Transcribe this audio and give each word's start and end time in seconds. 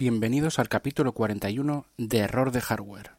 Bienvenidos 0.00 0.58
al 0.58 0.70
capítulo 0.70 1.12
41 1.12 1.84
de 1.98 2.18
Error 2.20 2.52
de 2.52 2.62
Hardware. 2.62 3.10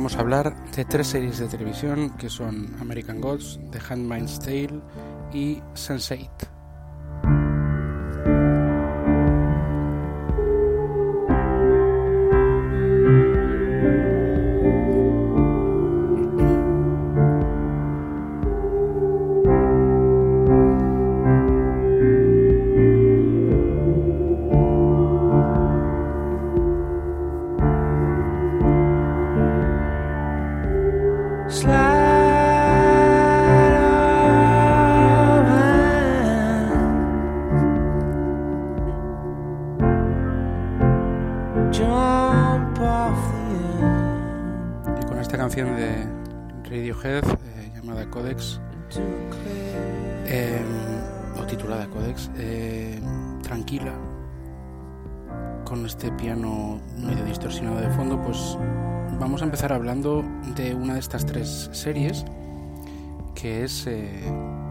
Vamos 0.00 0.16
a 0.16 0.20
hablar 0.20 0.56
de 0.74 0.86
tres 0.86 1.08
series 1.08 1.38
de 1.40 1.46
televisión 1.46 2.16
que 2.16 2.30
son 2.30 2.74
American 2.80 3.20
Gods, 3.20 3.60
The 3.70 3.80
Handmaid's 3.86 4.38
Tale 4.38 4.80
y 5.30 5.56
Sense8. 5.74 6.49
Y 31.50 31.52
con 45.06 45.18
esta 45.18 45.36
canción 45.36 45.74
de 45.74 46.06
Radiohead 46.62 47.24
eh, 47.24 47.72
llamada 47.74 48.08
Codex, 48.08 48.60
eh, 50.26 50.62
o 51.36 51.42
titulada 51.46 51.88
Codex, 51.88 52.30
eh, 52.36 53.00
tranquila, 53.42 53.94
con 55.70 55.86
este 55.86 56.10
piano 56.10 56.80
medio 56.98 57.24
distorsionado 57.24 57.80
de 57.80 57.88
fondo, 57.90 58.20
pues 58.20 58.58
vamos 59.20 59.40
a 59.40 59.44
empezar 59.44 59.72
hablando 59.72 60.24
de 60.56 60.74
una 60.74 60.94
de 60.94 61.00
estas 61.00 61.24
tres 61.24 61.70
series, 61.70 62.24
que 63.36 63.62
es 63.62 63.86
eh, 63.86 64.20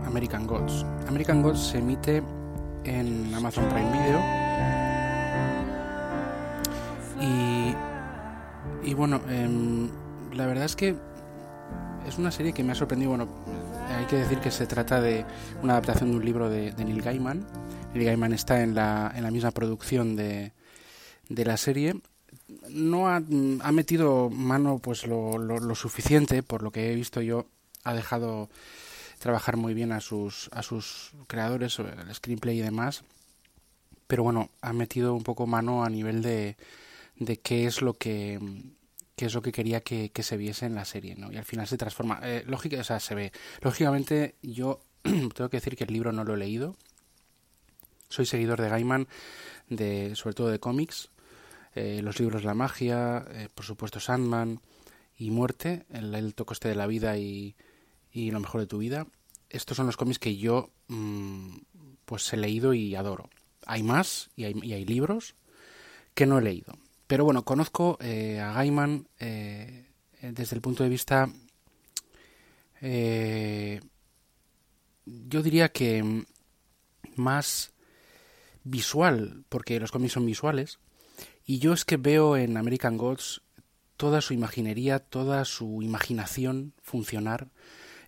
American 0.06 0.46
Gods. 0.46 0.86
American 1.08 1.42
Gods 1.42 1.60
se 1.60 1.78
emite 1.78 2.22
en 2.84 3.34
Amazon 3.34 3.64
Prime 3.70 3.90
Video. 3.94 4.20
Y, 7.22 8.90
y 8.90 8.94
bueno, 8.94 9.22
em, 9.30 9.90
la 10.34 10.48
verdad 10.48 10.66
es 10.66 10.76
que 10.76 10.98
es 12.06 12.18
una 12.18 12.31
serie 12.31 12.52
que 12.52 12.62
me 12.62 12.74
ha 12.74 12.76
sorprendido. 12.76 13.12
Bueno, 13.12 13.30
hay 13.98 14.04
que 14.08 14.18
decir 14.18 14.40
que 14.40 14.52
se 14.52 14.68
trata 14.68 15.00
de 15.00 15.26
una 15.64 15.74
adaptación 15.74 16.12
de 16.12 16.18
un 16.18 16.26
libro 16.26 16.50
de, 16.50 16.74
de 16.74 16.84
Neil 16.84 17.02
Gaiman. 17.02 17.46
Neil 17.94 18.06
Gaiman 18.06 18.34
está 18.34 18.62
en 18.64 18.76
la, 18.76 19.14
en 19.16 19.24
la 19.24 19.31
misma 19.31 19.52
producción 19.52 20.18
de, 20.18 20.52
de 21.30 21.46
la 21.46 21.58
serie. 21.58 21.96
No 22.70 23.08
ha, 23.08 23.16
ha 23.16 23.72
metido 23.72 24.30
mano 24.30 24.80
pues 24.80 25.08
lo, 25.08 25.38
lo, 25.38 25.60
lo 25.60 25.76
suficiente, 25.76 26.44
por 26.44 26.64
lo 26.64 26.72
que 26.72 26.92
he 26.92 26.96
visto 26.96 27.22
yo, 27.22 27.48
ha 27.84 27.94
dejado 27.94 28.50
trabajar 29.20 29.58
muy 29.58 29.74
bien 29.74 29.92
a 29.92 30.02
sus, 30.02 30.50
a 30.52 30.64
sus 30.64 31.12
creadores, 31.28 31.78
el 31.80 32.14
screenplay 32.14 32.60
y 32.60 32.64
demás. 32.64 33.04
Pero 34.08 34.24
bueno, 34.24 34.50
ha 34.62 34.74
metido 34.74 35.14
un 35.14 35.24
poco 35.24 35.46
mano 35.46 35.84
a 35.84 35.90
nivel 35.90 36.22
de, 36.22 36.58
de 37.18 37.38
qué 37.38 37.66
es 37.66 37.82
lo 37.82 37.94
que 37.94 38.40
es 39.26 39.34
lo 39.34 39.42
que 39.42 39.52
quería 39.52 39.82
que, 39.82 40.12
que, 40.12 40.24
se 40.24 40.38
viese 40.38 40.66
en 40.66 40.76
la 40.76 40.86
serie, 40.86 41.16
¿no? 41.16 41.32
Y 41.32 41.38
al 41.38 41.46
final 41.46 41.68
se 41.68 41.78
transforma. 41.78 42.20
Eh, 42.24 42.44
lógica, 42.48 42.80
o 42.80 42.84
sea, 42.84 43.00
se 43.00 43.16
ve. 43.16 43.32
Lógicamente, 43.62 44.36
yo 44.42 44.80
tengo 45.04 45.50
que 45.50 45.58
decir 45.58 45.76
que 45.76 45.84
el 45.84 45.94
libro 45.94 46.12
no 46.12 46.24
lo 46.24 46.34
he 46.34 46.38
leído. 46.38 46.76
Soy 48.08 48.26
seguidor 48.26 48.62
de 48.62 48.70
Gaiman, 48.70 49.08
de, 49.68 50.16
sobre 50.16 50.36
todo 50.36 50.48
de 50.48 50.60
cómics. 50.60 51.10
Eh, 51.75 52.02
los 52.02 52.19
libros 52.19 52.44
La 52.44 52.53
magia, 52.53 53.25
eh, 53.30 53.50
por 53.53 53.66
supuesto 53.66 54.00
Sandman 54.00 54.62
y 55.18 55.31
Muerte, 55.31 55.85
el, 55.91 56.13
el 56.16 56.34
tocoste 56.34 56.68
de 56.68 56.75
la 56.75 56.88
vida 56.88 57.18
y, 57.18 57.56
y 58.12 58.31
lo 58.31 58.40
mejor 58.40 58.62
de 58.62 58.68
tu 58.68 58.80
vida. 58.80 59.07
Estos 59.50 59.78
son 59.78 59.85
los 59.85 59.97
cómics 59.97 60.19
que 60.19 60.38
yo 60.38 60.72
mmm, 60.88 61.57
pues 62.06 62.31
he 62.34 62.38
leído 62.38 62.74
y 62.74 62.96
adoro. 62.96 63.30
Hay 63.66 63.84
más 63.84 64.30
y 64.35 64.46
hay, 64.46 64.85
libros 64.85 65.35
que 66.16 66.25
no 66.25 66.40
he 66.40 66.41
leído. 66.41 66.78
Pero 67.07 67.24
bueno, 67.24 67.46
conozco 67.46 67.97
eh, 68.01 68.40
a 68.40 68.53
Gaiman 68.53 69.07
desde 69.19 70.56
el 70.56 70.62
punto 70.62 70.84
de 70.84 70.90
vista, 70.90 71.30
yo 72.81 73.80
diría 75.44 75.69
que 75.69 76.25
más 77.16 77.74
visual, 78.63 79.44
porque 79.50 79.80
los 79.80 79.91
cómics 79.91 80.13
son 80.13 80.25
visuales, 80.25 80.80
y 81.50 81.58
yo 81.58 81.74
es 81.74 81.84
que 81.84 81.98
veo 81.98 82.38
en 82.38 82.58
American 82.58 82.96
Gods 82.96 83.42
toda 83.98 84.22
su 84.22 84.36
imaginería, 84.36 85.00
toda 85.00 85.46
su 85.46 85.82
imaginación 85.82 86.74
funcionar. 86.80 87.48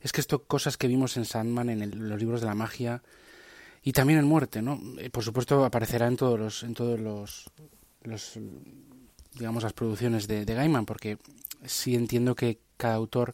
Es 0.02 0.12
que 0.12 0.22
esto, 0.22 0.44
cosas 0.44 0.78
que 0.78 0.88
vimos 0.88 1.18
en 1.18 1.26
Sandman, 1.26 1.72
en 1.72 1.82
el, 1.82 1.90
los 2.08 2.20
libros 2.20 2.42
de 2.42 2.46
la 2.46 2.54
magia, 2.54 3.02
y 3.82 3.94
también 3.94 4.20
en 4.20 4.26
Muerte, 4.26 4.62
¿no? 4.62 4.80
Por 5.12 5.24
supuesto 5.24 5.66
aparecerá 5.66 6.06
en 6.06 6.18
todos 6.18 6.40
los, 6.40 6.62
en 6.62 6.76
todos 6.76 7.00
los, 7.00 7.50
los 8.04 8.38
digamos 9.34 9.64
las 9.64 9.74
producciones 9.74 10.28
de, 10.28 10.46
de, 10.46 10.54
Gaiman 10.54 10.86
porque 10.86 11.18
sí 11.66 11.96
entiendo 11.96 12.36
que 12.36 12.60
cada 12.78 12.94
autor 12.94 13.34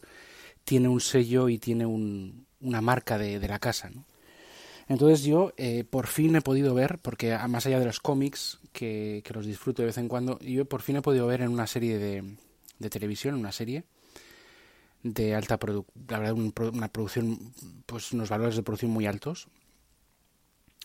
tiene 0.64 0.88
un 0.88 1.02
sello 1.02 1.50
y 1.50 1.58
tiene 1.58 1.84
un, 1.84 2.46
una 2.60 2.80
marca 2.80 3.18
de, 3.18 3.38
de, 3.38 3.48
la 3.48 3.58
casa 3.58 3.90
¿no? 3.90 4.06
Entonces 4.88 5.22
yo 5.22 5.52
eh, 5.56 5.84
por 5.84 6.06
fin 6.06 6.36
he 6.36 6.40
podido 6.40 6.74
ver 6.74 6.98
porque 6.98 7.36
más 7.48 7.66
allá 7.66 7.78
de 7.78 7.86
los 7.86 8.00
cómics 8.00 8.58
que, 8.72 9.22
los 9.34 9.46
disfruto 9.46 9.82
de 9.82 9.86
vez 9.86 9.98
en 9.98 10.08
cuando 10.08 10.38
yo 10.40 10.64
por 10.64 10.82
fin 10.82 10.96
he 10.96 11.02
podido 11.02 11.26
ver 11.26 11.42
en 11.42 11.50
una 11.50 11.66
serie 11.66 11.98
de, 11.98 12.36
de 12.78 12.90
televisión 12.90 13.34
una 13.34 13.52
serie 13.52 13.84
de 15.02 15.34
alta 15.34 15.58
producción 15.58 16.06
la 16.08 16.18
verdad 16.18 16.34
un, 16.34 16.52
una 16.72 16.88
producción 16.88 17.52
pues 17.86 18.12
unos 18.12 18.28
valores 18.28 18.56
de 18.56 18.62
producción 18.62 18.90
muy 18.90 19.06
altos. 19.06 19.48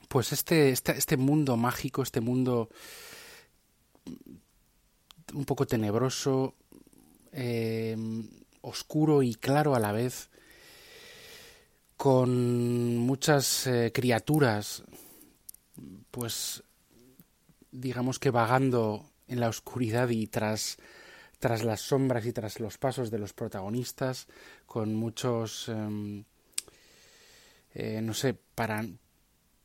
Pues 0.08 0.32
este 0.32 0.70
este, 0.70 0.92
este 0.98 1.18
mundo 1.18 1.58
mágico 1.58 2.04
este 2.04 2.22
mundo 2.22 2.70
un 5.34 5.46
poco 5.46 5.66
tenebroso, 5.66 6.56
eh, 7.32 7.98
oscuro 8.62 9.24
y 9.24 9.36
claro 9.36 9.76
a 9.76 9.80
la 9.80 9.92
vez, 9.92 10.30
con 12.04 12.98
muchas 12.98 13.66
eh, 13.66 13.94
criaturas, 13.94 14.84
pues 16.12 16.62
digamos 17.72 18.20
que 18.20 18.30
vagando 18.30 19.10
en 19.30 19.40
la 19.40 19.48
oscuridad 19.48 20.10
y 20.10 20.28
tras, 20.28 20.80
tras 21.40 21.64
las 21.64 21.80
sombras 21.80 22.26
y 22.26 22.34
tras 22.34 22.60
los 22.60 22.78
pasos 22.78 23.10
de 23.10 23.20
los 23.20 23.32
protagonistas, 23.32 24.28
con 24.66 24.94
muchos, 24.94 25.70
eh, 25.70 26.26
eh, 27.74 28.02
no 28.02 28.14
sé, 28.14 28.34
para, 28.34 28.86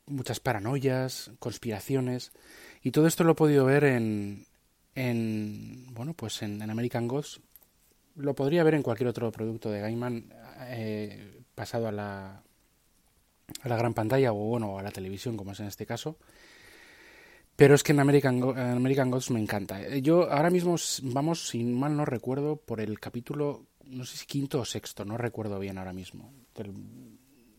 muchas 0.05 0.39
paranoias, 0.39 1.31
conspiraciones, 1.39 2.31
y 2.81 2.91
todo 2.91 3.07
esto 3.07 3.25
lo 3.25 3.33
he 3.33 3.35
podido 3.35 3.65
ver 3.65 3.83
en, 3.83 4.45
en 4.95 5.87
bueno 5.93 6.13
pues 6.13 6.41
en, 6.41 6.61
en, 6.61 6.69
American 6.69 7.05
Gods. 7.05 7.41
Lo 8.15 8.33
podría 8.33 8.63
ver 8.63 8.75
en 8.75 8.83
cualquier 8.83 9.09
otro 9.09 9.29
producto 9.29 9.69
de 9.69 9.81
Gaiman 9.81 10.33
eh, 10.69 11.38
pasado 11.59 11.89
a 11.89 11.91
la 11.91 12.41
a 13.63 13.67
la 13.67 13.75
gran 13.75 13.93
pantalla 13.93 14.31
o 14.31 14.35
bueno 14.35 14.79
a 14.79 14.81
la 14.81 14.91
televisión 14.91 15.35
como 15.35 15.51
es 15.51 15.59
en 15.59 15.67
este 15.67 15.85
caso 15.85 16.15
Pero 17.57 17.75
es 17.75 17.83
que 17.83 17.91
en 17.91 17.99
American, 17.99 18.41
American 18.57 19.11
Gods 19.11 19.31
me 19.31 19.41
encanta. 19.41 19.81
Eh, 19.81 20.01
yo 20.01 20.31
ahora 20.31 20.49
mismo 20.49 20.77
vamos, 21.03 21.49
si 21.49 21.61
mal 21.65 21.97
no 21.97 22.05
recuerdo, 22.05 22.55
por 22.55 22.79
el 22.79 23.01
capítulo, 23.01 23.65
no 23.83 24.05
sé 24.05 24.15
si 24.15 24.25
quinto 24.25 24.61
o 24.61 24.65
sexto, 24.65 25.03
no 25.03 25.17
recuerdo 25.17 25.59
bien 25.59 25.77
ahora 25.77 25.91
mismo. 25.91 26.31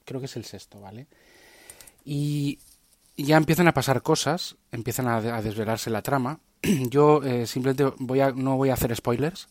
creo 0.07 0.21
que 0.21 0.27
es 0.27 0.37
el 0.37 0.47
sexto, 0.47 0.81
¿vale? 0.81 1.07
Y 2.03 2.59
ya 3.19 3.37
empiezan 3.37 3.69
a 3.69 3.75
pasar 3.75 4.01
cosas, 4.01 4.57
empiezan 4.73 5.07
a, 5.07 5.43
desvelarse 5.43 5.91
la 5.91 6.01
trama. 6.01 6.41
Yo 6.89 7.23
eh, 7.23 7.47
simplemente 7.47 7.85
voy 7.99 8.21
a, 8.21 8.33
no 8.33 8.57
voy 8.57 8.71
a 8.71 8.75
hacer 8.75 8.97
spoilers, 8.97 9.49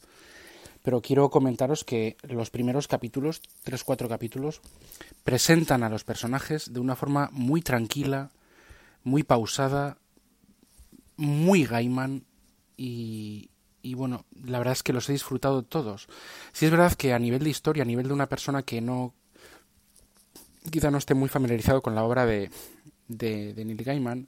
pero 0.83 1.01
quiero 1.01 1.29
comentaros 1.29 1.83
que 1.83 2.17
los 2.23 2.49
primeros 2.49 2.87
capítulos, 2.87 3.41
tres, 3.63 3.83
cuatro 3.83 4.07
capítulos, 4.07 4.61
presentan 5.23 5.83
a 5.83 5.89
los 5.89 6.03
personajes 6.03 6.73
de 6.73 6.79
una 6.79 6.95
forma 6.95 7.29
muy 7.31 7.61
tranquila, 7.61 8.31
muy 9.03 9.23
pausada, 9.23 9.97
muy 11.17 11.65
Gaiman 11.65 12.23
y, 12.77 13.49
y 13.81 13.93
bueno, 13.93 14.25
la 14.43 14.57
verdad 14.57 14.73
es 14.73 14.83
que 14.83 14.93
los 14.93 15.09
he 15.09 15.13
disfrutado 15.13 15.63
todos. 15.63 16.07
Si 16.51 16.65
es 16.65 16.71
verdad 16.71 16.93
que 16.93 17.13
a 17.13 17.19
nivel 17.19 17.43
de 17.43 17.49
historia, 17.49 17.83
a 17.83 17.85
nivel 17.85 18.07
de 18.07 18.13
una 18.13 18.27
persona 18.27 18.63
que 18.63 18.81
no 18.81 19.13
quizá 20.69 20.91
no 20.91 20.97
esté 20.97 21.13
muy 21.13 21.29
familiarizado 21.29 21.81
con 21.81 21.95
la 21.95 22.03
obra 22.03 22.25
de, 22.25 22.51
de, 23.07 23.53
Neil 23.55 23.83
Gaiman, 23.83 24.27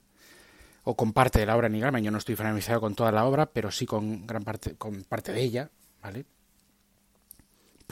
o 0.84 0.96
con 0.96 1.12
parte 1.12 1.38
de 1.38 1.46
la 1.46 1.56
obra 1.56 1.68
de 1.68 1.72
Neil 1.72 1.82
Gaiman, 1.82 2.02
yo 2.02 2.10
no 2.10 2.18
estoy 2.18 2.36
familiarizado 2.36 2.80
con 2.80 2.94
toda 2.94 3.12
la 3.12 3.24
obra, 3.24 3.46
pero 3.46 3.70
sí 3.70 3.86
con 3.86 4.26
gran 4.26 4.44
parte, 4.44 4.74
con 4.76 5.04
parte 5.04 5.32
de 5.32 5.42
ella, 5.42 5.70
¿vale? 6.02 6.24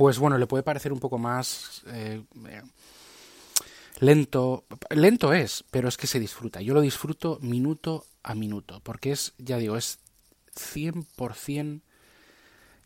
Pues 0.00 0.18
bueno, 0.18 0.38
le 0.38 0.46
puede 0.46 0.62
parecer 0.62 0.94
un 0.94 0.98
poco 0.98 1.18
más 1.18 1.82
eh, 1.88 2.22
lento. 4.00 4.64
Lento 4.88 5.34
es, 5.34 5.62
pero 5.70 5.90
es 5.90 5.98
que 5.98 6.06
se 6.06 6.18
disfruta. 6.18 6.62
Yo 6.62 6.72
lo 6.72 6.80
disfruto 6.80 7.38
minuto 7.42 8.06
a 8.22 8.34
minuto, 8.34 8.80
porque 8.82 9.12
es, 9.12 9.34
ya 9.36 9.58
digo, 9.58 9.76
es 9.76 9.98
100% 10.54 11.82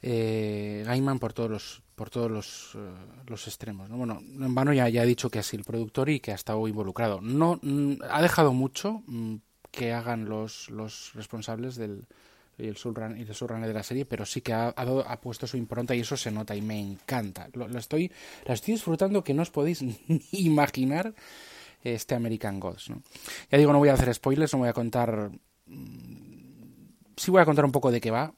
eh, 0.02 0.82
Gaiman 0.84 1.20
por 1.20 1.32
todos 1.32 1.48
los 1.48 1.82
por 1.94 2.10
todos 2.10 2.32
los, 2.32 2.72
eh, 2.74 2.92
los 3.28 3.46
extremos. 3.46 3.88
¿no? 3.88 3.96
Bueno, 3.96 4.20
en 4.20 4.52
vano 4.52 4.72
ya, 4.72 4.88
ya 4.88 5.02
ha 5.02 5.06
dicho 5.06 5.30
que 5.30 5.38
es 5.38 5.54
el 5.54 5.62
productor 5.62 6.10
y 6.10 6.18
que 6.18 6.32
ha 6.32 6.34
estado 6.34 6.66
involucrado. 6.66 7.20
No 7.20 7.60
mm, 7.62 7.98
ha 8.10 8.22
dejado 8.22 8.52
mucho 8.52 9.04
mm, 9.06 9.36
que 9.70 9.92
hagan 9.92 10.28
los, 10.28 10.68
los 10.68 11.12
responsables 11.14 11.76
del 11.76 12.08
y 12.58 12.66
el 12.66 12.76
subrunner, 12.76 13.18
el 13.18 13.68
de 13.68 13.74
la 13.74 13.82
serie, 13.82 14.04
pero 14.04 14.24
sí 14.24 14.40
que 14.40 14.52
ha, 14.52 14.68
ha, 14.68 15.20
puesto 15.20 15.46
su 15.46 15.56
impronta 15.56 15.94
y 15.94 16.00
eso 16.00 16.16
se 16.16 16.30
nota 16.30 16.54
y 16.54 16.62
me 16.62 16.78
encanta. 16.78 17.48
Lo, 17.52 17.66
estoy, 17.78 18.10
la 18.44 18.54
estoy 18.54 18.74
disfrutando 18.74 19.24
que 19.24 19.34
no 19.34 19.42
os 19.42 19.50
podéis 19.50 19.82
ni 19.82 19.98
imaginar 20.32 21.14
este 21.82 22.14
American 22.14 22.60
Gods. 22.60 22.90
¿no? 22.90 23.02
Ya 23.50 23.58
digo, 23.58 23.72
no 23.72 23.78
voy 23.78 23.88
a 23.88 23.94
hacer 23.94 24.12
spoilers, 24.14 24.52
no 24.52 24.60
voy 24.60 24.68
a 24.68 24.72
contar... 24.72 25.30
Mm, 25.66 26.24
sí 27.16 27.30
voy 27.30 27.42
a 27.42 27.44
contar 27.44 27.64
un 27.64 27.72
poco 27.72 27.90
de 27.90 28.00
qué 28.00 28.10
va, 28.10 28.32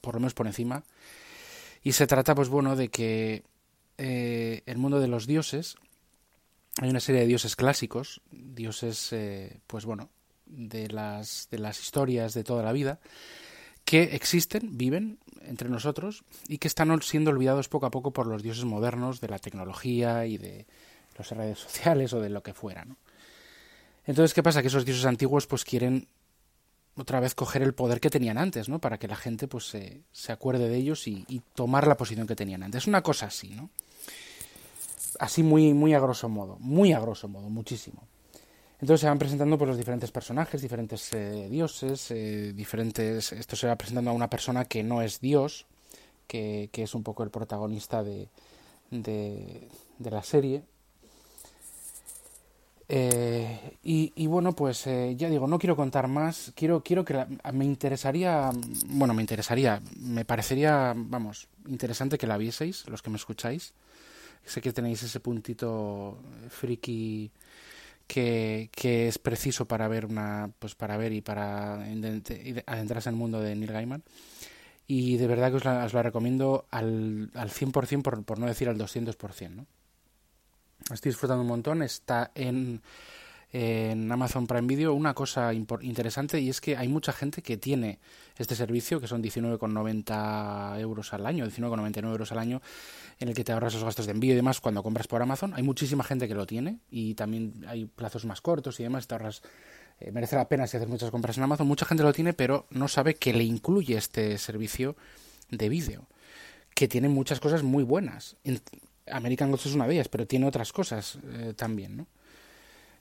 por 0.00 0.14
lo 0.14 0.20
menos 0.20 0.34
por 0.34 0.46
encima. 0.46 0.84
Y 1.82 1.92
se 1.92 2.06
trata, 2.06 2.34
pues 2.34 2.48
bueno, 2.48 2.76
de 2.76 2.88
que 2.88 3.42
eh, 3.98 4.62
el 4.66 4.78
mundo 4.78 5.00
de 5.00 5.08
los 5.08 5.26
dioses, 5.26 5.76
hay 6.80 6.90
una 6.90 7.00
serie 7.00 7.22
de 7.22 7.26
dioses 7.26 7.56
clásicos, 7.56 8.20
dioses, 8.30 9.12
eh, 9.12 9.60
pues 9.66 9.84
bueno, 9.84 10.10
de 10.46 10.88
las, 10.88 11.48
de 11.50 11.58
las 11.58 11.80
historias 11.80 12.34
de 12.34 12.44
toda 12.44 12.62
la 12.62 12.72
vida, 12.72 13.00
que 13.84 14.14
existen, 14.14 14.76
viven 14.78 15.18
entre 15.42 15.68
nosotros 15.68 16.24
y 16.48 16.58
que 16.58 16.68
están 16.68 17.00
siendo 17.02 17.30
olvidados 17.30 17.68
poco 17.68 17.86
a 17.86 17.90
poco 17.90 18.12
por 18.12 18.26
los 18.26 18.42
dioses 18.42 18.64
modernos 18.64 19.20
de 19.20 19.28
la 19.28 19.38
tecnología 19.38 20.26
y 20.26 20.38
de 20.38 20.66
las 21.18 21.30
redes 21.30 21.58
sociales 21.58 22.12
o 22.12 22.20
de 22.20 22.30
lo 22.30 22.42
que 22.42 22.54
fuera. 22.54 22.84
¿no? 22.84 22.96
Entonces, 24.06 24.34
¿qué 24.34 24.42
pasa? 24.42 24.62
Que 24.62 24.68
esos 24.68 24.84
dioses 24.84 25.04
antiguos 25.04 25.46
pues 25.46 25.64
quieren 25.64 26.08
otra 26.96 27.20
vez 27.20 27.34
coger 27.34 27.62
el 27.62 27.74
poder 27.74 28.00
que 28.00 28.10
tenían 28.10 28.36
antes, 28.36 28.68
¿no? 28.68 28.78
Para 28.78 28.98
que 28.98 29.08
la 29.08 29.16
gente 29.16 29.48
pues 29.48 29.66
se, 29.66 30.32
acuerde 30.32 30.68
de 30.68 30.76
ellos 30.76 31.06
y, 31.08 31.42
tomar 31.54 31.86
la 31.86 31.96
posición 31.96 32.26
que 32.26 32.36
tenían 32.36 32.62
antes. 32.62 32.86
Una 32.86 33.02
cosa 33.02 33.26
así, 33.26 33.50
¿no? 33.54 33.70
Así 35.18 35.42
muy, 35.42 35.72
muy 35.72 35.94
a 35.94 36.00
grosso 36.00 36.28
modo, 36.28 36.56
muy 36.58 36.92
a 36.92 37.00
grosso 37.00 37.28
modo, 37.28 37.48
muchísimo. 37.48 38.06
Entonces 38.82 39.00
se 39.00 39.06
van 39.06 39.18
presentando 39.18 39.56
pues, 39.56 39.68
los 39.68 39.78
diferentes 39.78 40.10
personajes, 40.10 40.60
diferentes 40.60 41.12
eh, 41.12 41.48
dioses, 41.48 42.10
eh, 42.10 42.52
diferentes... 42.52 43.32
Esto 43.32 43.56
se 43.56 43.68
va 43.68 43.76
presentando 43.76 44.10
a 44.10 44.14
una 44.14 44.28
persona 44.28 44.66
que 44.66 44.82
no 44.82 45.00
es 45.00 45.20
dios, 45.20 45.66
que, 46.26 46.68
que 46.72 46.82
es 46.82 46.94
un 46.94 47.02
poco 47.02 47.22
el 47.22 47.30
protagonista 47.30 48.02
de, 48.02 48.28
de, 48.90 49.68
de 49.98 50.10
la 50.10 50.22
serie, 50.22 50.64
eh, 52.94 53.78
y, 53.84 54.26
bueno, 54.26 54.52
pues 54.52 54.86
eh, 54.86 55.14
ya 55.16 55.30
digo, 55.30 55.46
no 55.46 55.58
quiero 55.58 55.76
contar 55.76 56.08
más. 56.08 56.52
Quiero, 56.54 56.82
quiero 56.82 57.06
que 57.06 57.24
me 57.50 57.64
interesaría, 57.64 58.50
bueno, 58.88 59.14
me 59.14 59.22
interesaría, 59.22 59.80
me 59.98 60.26
parecería, 60.26 60.92
vamos, 60.94 61.48
interesante 61.68 62.18
que 62.18 62.26
la 62.26 62.36
vieseis, 62.36 62.86
los 62.88 63.00
que 63.00 63.08
me 63.08 63.16
escucháis. 63.16 63.72
Sé 64.44 64.60
que 64.60 64.74
tenéis 64.74 65.02
ese 65.04 65.20
puntito 65.20 66.18
friki 66.50 67.30
que, 68.12 69.08
es 69.08 69.18
preciso 69.18 69.66
para 69.66 69.88
ver 69.88 70.04
una, 70.04 70.50
pues 70.58 70.74
para 70.74 70.96
ver 70.96 71.12
y 71.12 71.22
para 71.22 71.74
adentrarse 71.76 73.08
en 73.08 73.14
el 73.14 73.18
mundo 73.18 73.40
de 73.40 73.54
Neil 73.54 73.72
Gaiman. 73.72 74.02
Y 74.86 75.16
de 75.16 75.26
verdad 75.26 75.50
que 75.50 75.56
os 75.56 75.64
la, 75.64 75.84
os 75.84 75.94
la 75.94 76.02
recomiendo 76.02 76.66
al, 76.70 77.30
al 77.34 77.50
100%, 77.50 78.02
por, 78.02 78.24
por 78.24 78.38
no 78.38 78.46
decir 78.46 78.68
al 78.68 78.76
200%, 78.76 79.50
¿no? 79.50 79.66
Estoy 80.92 81.10
disfrutando 81.10 81.42
un 81.42 81.48
montón. 81.48 81.82
Está 81.82 82.32
en, 82.34 82.82
en 83.52 84.10
Amazon 84.10 84.46
Prime 84.46 84.66
Video 84.66 84.94
una 84.94 85.12
cosa 85.12 85.52
interesante 85.52 86.40
y 86.40 86.48
es 86.48 86.60
que 86.60 86.76
hay 86.76 86.88
mucha 86.88 87.12
gente 87.12 87.42
que 87.42 87.58
tiene 87.58 87.98
este 88.38 88.54
servicio, 88.54 88.98
que 89.00 89.06
son 89.06 89.22
19,90 89.22 90.80
euros 90.80 91.12
al 91.12 91.26
año, 91.26 91.46
19,99 91.46 92.04
euros 92.04 92.32
al 92.32 92.38
año, 92.38 92.62
en 93.18 93.28
el 93.28 93.34
que 93.34 93.44
te 93.44 93.52
ahorras 93.52 93.74
los 93.74 93.84
gastos 93.84 94.06
de 94.06 94.12
envío 94.12 94.32
y 94.32 94.36
demás 94.36 94.60
cuando 94.60 94.82
compras 94.82 95.06
por 95.06 95.20
Amazon. 95.20 95.52
Hay 95.54 95.62
muchísima 95.62 96.02
gente 96.02 96.26
que 96.28 96.34
lo 96.34 96.46
tiene 96.46 96.78
y 96.90 97.14
también 97.14 97.64
hay 97.68 97.84
plazos 97.84 98.24
más 98.24 98.40
cortos 98.40 98.80
y 98.80 98.84
demás, 98.84 99.06
te 99.06 99.14
ahorras 99.14 99.42
eh, 100.00 100.10
merece 100.10 100.36
la 100.36 100.48
pena 100.48 100.66
si 100.66 100.78
haces 100.78 100.88
muchas 100.88 101.10
compras 101.10 101.36
en 101.36 101.44
Amazon. 101.44 101.66
Mucha 101.66 101.84
gente 101.84 102.02
lo 102.02 102.12
tiene, 102.12 102.32
pero 102.32 102.66
no 102.70 102.88
sabe 102.88 103.14
que 103.14 103.32
le 103.32 103.44
incluye 103.44 103.96
este 103.96 104.38
servicio 104.38 104.96
de 105.50 105.68
vídeo, 105.68 106.06
que 106.74 106.88
tiene 106.88 107.08
muchas 107.08 107.38
cosas 107.38 107.62
muy 107.62 107.84
buenas. 107.84 108.36
American 109.10 109.50
Gods 109.50 109.66
es 109.66 109.74
una 109.74 109.86
de 109.86 109.94
ellas, 109.94 110.08
pero 110.08 110.26
tiene 110.26 110.46
otras 110.46 110.72
cosas 110.72 111.18
eh, 111.34 111.52
también, 111.54 111.98
¿no? 111.98 112.06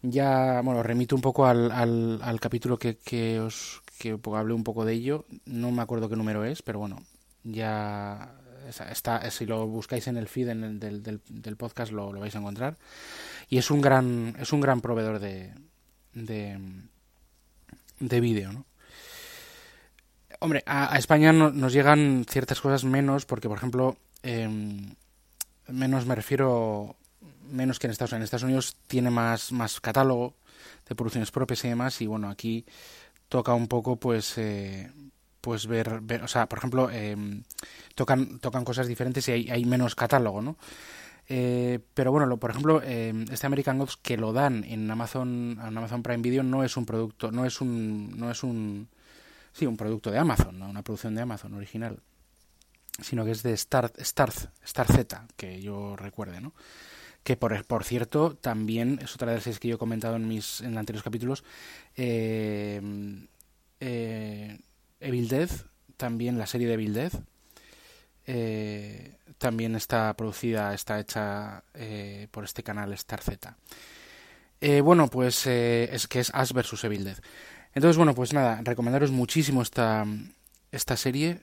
Ya, 0.03 0.62
bueno, 0.63 0.81
remito 0.81 1.15
un 1.15 1.21
poco 1.21 1.45
al, 1.45 1.71
al, 1.71 2.39
capítulo 2.39 2.80
que, 2.80 2.98
que 2.98 3.39
os 3.39 3.83
que 4.00 4.18
hablé 4.36 4.53
un 4.53 4.63
poco 4.63 4.84
de 4.84 4.93
ello. 4.93 5.25
No 5.46 5.72
me 5.72 5.84
acuerdo 5.84 6.10
qué 6.10 6.15
número 6.15 6.43
es, 6.43 6.63
pero 6.63 6.79
bueno, 6.79 7.03
ya 7.43 8.34
está, 8.89 9.29
si 9.29 9.46
lo 9.46 9.67
buscáis 9.67 10.08
en 10.08 10.17
el 10.17 10.27
feed 10.27 10.50
en 10.50 10.79
del, 10.79 11.03
del, 11.03 11.58
podcast 11.58 11.91
lo, 11.91 12.12
lo, 12.12 12.20
vais 12.20 12.36
a 12.36 12.39
encontrar. 12.39 12.77
Y 13.48 13.58
es 13.58 13.70
un 13.70 13.81
gran, 13.81 14.36
es 14.39 14.51
un 14.53 14.62
gran 14.62 14.81
proveedor 14.81 15.20
de, 15.20 15.53
de, 16.13 16.60
de 18.00 18.20
vídeo, 18.20 18.51
¿no? 18.51 18.65
Hombre, 20.39 20.63
a, 20.65 20.98
España 20.98 21.31
nos 21.31 21.72
llegan 21.72 22.25
ciertas 22.27 22.60
cosas 22.60 22.84
menos 22.84 23.25
porque, 23.25 23.48
por 23.48 23.60
ejemplo, 23.60 23.98
eh, 24.24 24.50
menos 25.67 26.08
me 26.08 26.15
refiero 26.15 26.96
menos 27.50 27.79
que 27.79 27.88
en 27.88 27.91
Estados 27.91 28.12
Unidos. 28.12 28.21
En 28.21 28.24
Estados 28.24 28.43
Unidos 28.43 28.77
tiene 28.88 29.10
más, 29.10 29.51
más 29.51 29.79
catálogo 29.79 30.36
de 30.88 30.95
producciones 30.95 31.31
propias 31.31 31.63
y 31.65 31.69
demás, 31.69 32.01
y 32.01 32.07
bueno, 32.07 32.29
aquí 32.29 32.65
toca 33.29 33.53
un 33.53 33.67
poco 33.67 33.95
pues 33.98 34.38
eh, 34.38 34.91
pues 35.39 35.65
ver, 35.67 36.01
o 36.24 36.27
sea, 36.27 36.48
por 36.48 36.60
ejemplo, 36.60 36.89
eh, 36.91 37.15
tocan, 37.95 38.39
tocan 38.39 38.63
cosas 38.63 38.88
diferentes 38.88 39.27
y 39.29 39.50
hay, 39.50 39.65
menos 39.65 39.95
catálogo, 39.95 40.41
¿no? 40.41 40.57
Eh, 41.27 41.79
pero 41.93 42.12
bueno, 42.12 42.27
lo, 42.27 42.38
por 42.38 42.51
ejemplo, 42.51 42.81
este 42.81 43.48
American 43.48 43.77
Gods 43.77 43.98
que 43.98 44.17
lo 44.17 44.33
dan 44.33 44.63
en 44.65 44.89
Amazon, 44.91 45.57
en 45.65 45.77
Amazon 45.77 46.03
Prime 46.03 46.21
Video 46.21 46.43
no 46.43 46.63
es 46.63 46.75
un 46.77 46.86
producto, 46.86 47.31
no 47.31 47.45
es 47.45 47.62
un, 47.62 48.17
no 48.17 48.29
es 48.29 48.43
un, 48.43 48.89
sí, 49.53 49.65
un 49.65 49.77
producto 49.77 50.12
de 50.12 50.19
Amazon, 50.19 50.62
una 50.62 50.83
producción 50.83 51.15
de 51.15 51.21
Amazon 51.21 51.53
original 51.53 52.00
sino 53.00 53.25
que 53.25 53.31
es 53.31 53.43
de 53.43 53.53
Star, 53.53 53.91
Star, 53.98 54.31
Star 54.63 54.88
Z, 54.88 55.27
que 55.36 55.62
yo 55.62 55.95
recuerde, 55.95 56.41
¿no? 56.41 56.53
Que 57.24 57.36
por, 57.38 57.63
por 57.66 57.84
cierto, 57.84 58.36
también 58.36 59.00
es 59.01 59.13
otra 59.13 59.30
de 59.30 59.36
las 59.36 59.44
series 59.44 59.60
que 59.60 59.68
yo 59.68 59.75
he 59.75 59.80
comentado 59.80 60.16
en 60.16 60.28
mis 60.28 60.62
en 60.62 60.78
anteriores 60.78 61.04
capítulos. 61.04 61.44
Eh, 61.96 62.82
eh, 63.80 64.60
Evil 65.00 65.28
Dead, 65.28 65.50
también 65.98 66.38
la 66.38 66.48
serie 66.48 66.68
de 66.68 66.74
Evil 66.74 66.94
Dead, 66.94 67.12
eh, 68.25 69.18
también 69.38 69.75
está 69.75 70.13
producida, 70.16 70.74
está 70.74 71.00
hecha 71.00 71.63
por 72.32 72.44
este 72.44 72.63
canal 72.63 72.94
Star 72.94 73.22
Z. 73.22 73.56
bueno, 74.84 75.08
pues 75.08 75.48
es 75.48 76.08
que 76.08 76.20
es 76.20 76.32
Ash 76.34 76.54
vs 76.54 76.84
Evil 76.84 77.04
Dead. 77.04 77.18
Entonces, 77.74 77.98
bueno, 77.98 78.13
pues 78.13 78.34
nada, 78.34 78.62
recomendaros 78.63 79.12
muchísimo 79.12 79.62
esta, 79.62 80.06
esta 80.72 80.98
serie 80.98 81.42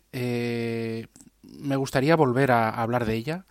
me 1.43 1.77
gustaría 1.77 2.17
volver 2.17 2.51
a, 2.51 2.71
hablar 2.71 3.05
de 3.07 3.15
ella. 3.15 3.45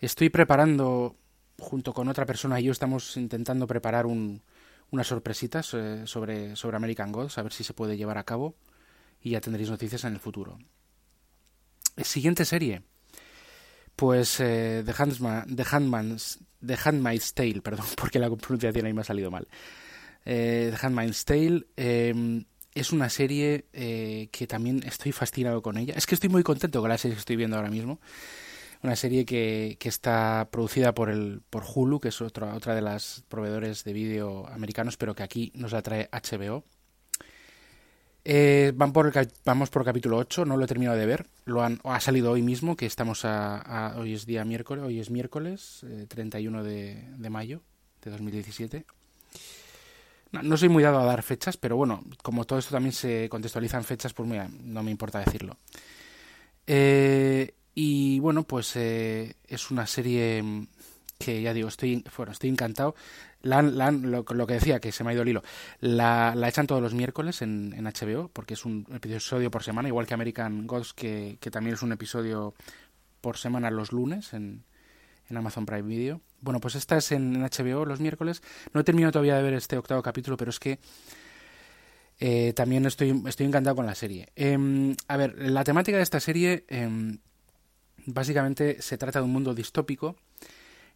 Estoy 0.00 0.30
preparando, 0.30 1.16
junto 1.60 1.92
con 1.92 2.08
otra 2.08 2.26
persona 2.26 2.58
y 2.58 2.64
yo 2.64 2.72
estamos 2.72 3.16
intentando 3.16 3.66
preparar 3.66 4.06
un, 4.06 4.42
unas 4.90 5.06
sorpresitas 5.06 5.72
eh, 5.74 6.06
sobre, 6.06 6.56
sobre 6.56 6.76
American 6.76 7.12
Gods, 7.12 7.38
a 7.38 7.42
ver 7.42 7.52
si 7.52 7.64
se 7.64 7.74
puede 7.74 7.96
llevar 7.96 8.18
a 8.18 8.24
cabo 8.24 8.56
y 9.22 9.30
ya 9.30 9.40
tendréis 9.40 9.70
noticias 9.70 10.04
en 10.04 10.14
el 10.14 10.20
futuro. 10.20 10.58
Siguiente 11.98 12.44
serie. 12.44 12.82
Pues 13.96 14.40
eh, 14.40 14.82
The, 14.84 14.92
The, 14.92 15.64
Handman's, 15.70 16.38
The 16.64 16.78
Handmaid's 16.82 17.34
Tale, 17.34 17.60
perdón, 17.62 17.86
porque 17.96 18.18
la 18.18 18.30
pronunciación 18.30 18.86
ahí 18.86 18.92
me 18.92 19.02
ha 19.02 19.04
salido 19.04 19.30
mal. 19.30 19.46
Eh, 20.24 20.72
The 20.74 20.86
Handmaid's 20.86 21.24
Tale 21.24 21.66
em, 21.76 22.44
es 22.74 22.92
una 22.92 23.08
serie 23.08 23.66
eh, 23.72 24.28
que 24.32 24.46
también 24.46 24.82
estoy 24.86 25.12
fascinado 25.12 25.60
con 25.62 25.76
ella. 25.76 25.94
Es 25.96 26.06
que 26.06 26.14
estoy 26.14 26.30
muy 26.30 26.42
contento 26.42 26.80
con 26.80 26.88
la 26.88 26.98
serie 26.98 27.14
que 27.16 27.20
estoy 27.20 27.36
viendo 27.36 27.56
ahora 27.56 27.70
mismo. 27.70 28.00
Una 28.82 28.96
serie 28.96 29.26
que, 29.26 29.76
que 29.78 29.88
está 29.88 30.48
producida 30.50 30.94
por, 30.94 31.10
el, 31.10 31.42
por 31.50 31.64
Hulu, 31.64 32.00
que 32.00 32.08
es 32.08 32.20
otra, 32.22 32.54
otra 32.54 32.74
de 32.74 32.80
las 32.80 33.24
proveedores 33.28 33.84
de 33.84 33.92
vídeo 33.92 34.46
americanos, 34.48 34.96
pero 34.96 35.14
que 35.14 35.22
aquí 35.22 35.52
nos 35.54 35.72
la 35.72 35.82
trae 35.82 36.08
HBO. 36.10 36.64
Eh, 38.24 38.72
van 38.74 38.92
por 38.92 39.12
vamos 39.44 39.70
por 39.70 39.84
capítulo 39.84 40.18
8, 40.18 40.44
no 40.44 40.56
lo 40.56 40.64
he 40.64 40.68
terminado 40.68 40.96
de 40.96 41.06
ver. 41.06 41.26
Lo 41.46 41.62
han, 41.62 41.80
ha 41.84 42.00
salido 42.00 42.32
hoy 42.32 42.42
mismo, 42.42 42.76
que 42.76 42.86
estamos 42.86 43.24
a, 43.24 43.94
hoy 43.98 44.14
es 44.14 44.26
día 44.26 44.44
miércoles, 44.44 44.84
hoy 44.84 45.00
es 45.00 45.10
miércoles 45.10 45.84
31 46.08 46.64
eh, 46.66 47.04
de, 47.16 47.30
mayo 47.30 47.62
de 48.02 48.10
2017. 48.10 48.84
No, 50.32 50.42
no, 50.42 50.56
soy 50.56 50.68
muy 50.68 50.82
dado 50.82 51.00
a 51.00 51.04
dar 51.04 51.22
fechas, 51.22 51.56
pero 51.56 51.76
bueno, 51.76 52.04
como 52.22 52.44
todo 52.44 52.58
esto 52.58 52.72
también 52.72 52.92
se 52.92 53.28
contextualiza 53.28 53.78
en 53.78 53.84
fechas, 53.84 54.12
pues 54.12 54.28
mira, 54.28 54.48
no 54.62 54.82
me 54.82 54.90
importa 54.90 55.18
decirlo. 55.18 55.56
Eh, 56.66 57.54
y 57.82 58.20
bueno, 58.20 58.42
pues 58.42 58.76
es 58.76 59.70
una 59.70 59.86
serie 59.86 60.66
que 61.18 61.40
ya 61.40 61.54
digo, 61.54 61.68
estoy, 61.68 62.04
bueno, 62.14 62.32
estoy 62.32 62.50
encantado. 62.50 62.94
Lo, 63.40 64.46
que 64.46 64.52
decía, 64.52 64.80
que 64.80 64.92
se 64.92 65.02
me 65.02 65.10
ha 65.10 65.12
ido 65.14 65.22
el 65.22 65.28
hilo, 65.30 65.42
la, 65.80 66.34
la 66.36 66.46
echan 66.50 66.66
todos 66.66 66.82
los 66.82 66.92
miércoles 66.92 67.40
en, 67.40 67.72
en, 67.74 67.86
HBO, 67.86 68.28
porque 68.28 68.52
es 68.52 68.66
un 68.66 68.86
episodio 68.92 69.50
por 69.50 69.62
semana, 69.62 69.88
igual 69.88 70.06
que 70.06 70.12
American 70.12 70.66
Gods, 70.66 70.92
que, 70.92 71.38
que 71.40 71.50
también 71.50 71.72
es 71.72 71.80
un 71.80 71.92
episodio 71.92 72.52
por 73.22 73.38
semana 73.38 73.70
los 73.70 73.92
lunes 73.92 74.34
en, 74.34 74.62
en 75.30 75.36
Amazon 75.38 75.64
Prime 75.64 75.88
Video. 75.88 76.20
Bueno, 76.42 76.60
pues 76.60 76.74
esta 76.74 76.98
es 76.98 77.12
en, 77.12 77.40
HBO 77.40 77.86
los 77.86 77.98
miércoles. 77.98 78.42
No 78.74 78.82
he 78.82 78.84
terminado 78.84 79.12
todavía 79.12 79.36
de 79.36 79.42
ver 79.42 79.54
este 79.54 79.78
octavo 79.78 80.02
capítulo, 80.02 80.36
pero 80.36 80.50
es 80.50 80.60
que 80.60 80.80
eh, 82.18 82.52
también 82.52 82.84
estoy, 82.84 83.22
estoy 83.26 83.46
encantado 83.46 83.74
con 83.74 83.86
la 83.86 83.94
serie. 83.94 84.28
Em, 84.36 84.94
a 85.08 85.16
ver, 85.16 85.34
la 85.38 85.64
temática 85.64 85.96
de 85.96 86.02
esta 86.02 86.20
serie 86.20 86.66
em, 86.68 87.20
básicamente 88.06 88.80
se 88.82 88.98
trata 88.98 89.20
de 89.20 89.24
un 89.24 89.32
mundo 89.32 89.54
distópico 89.54 90.16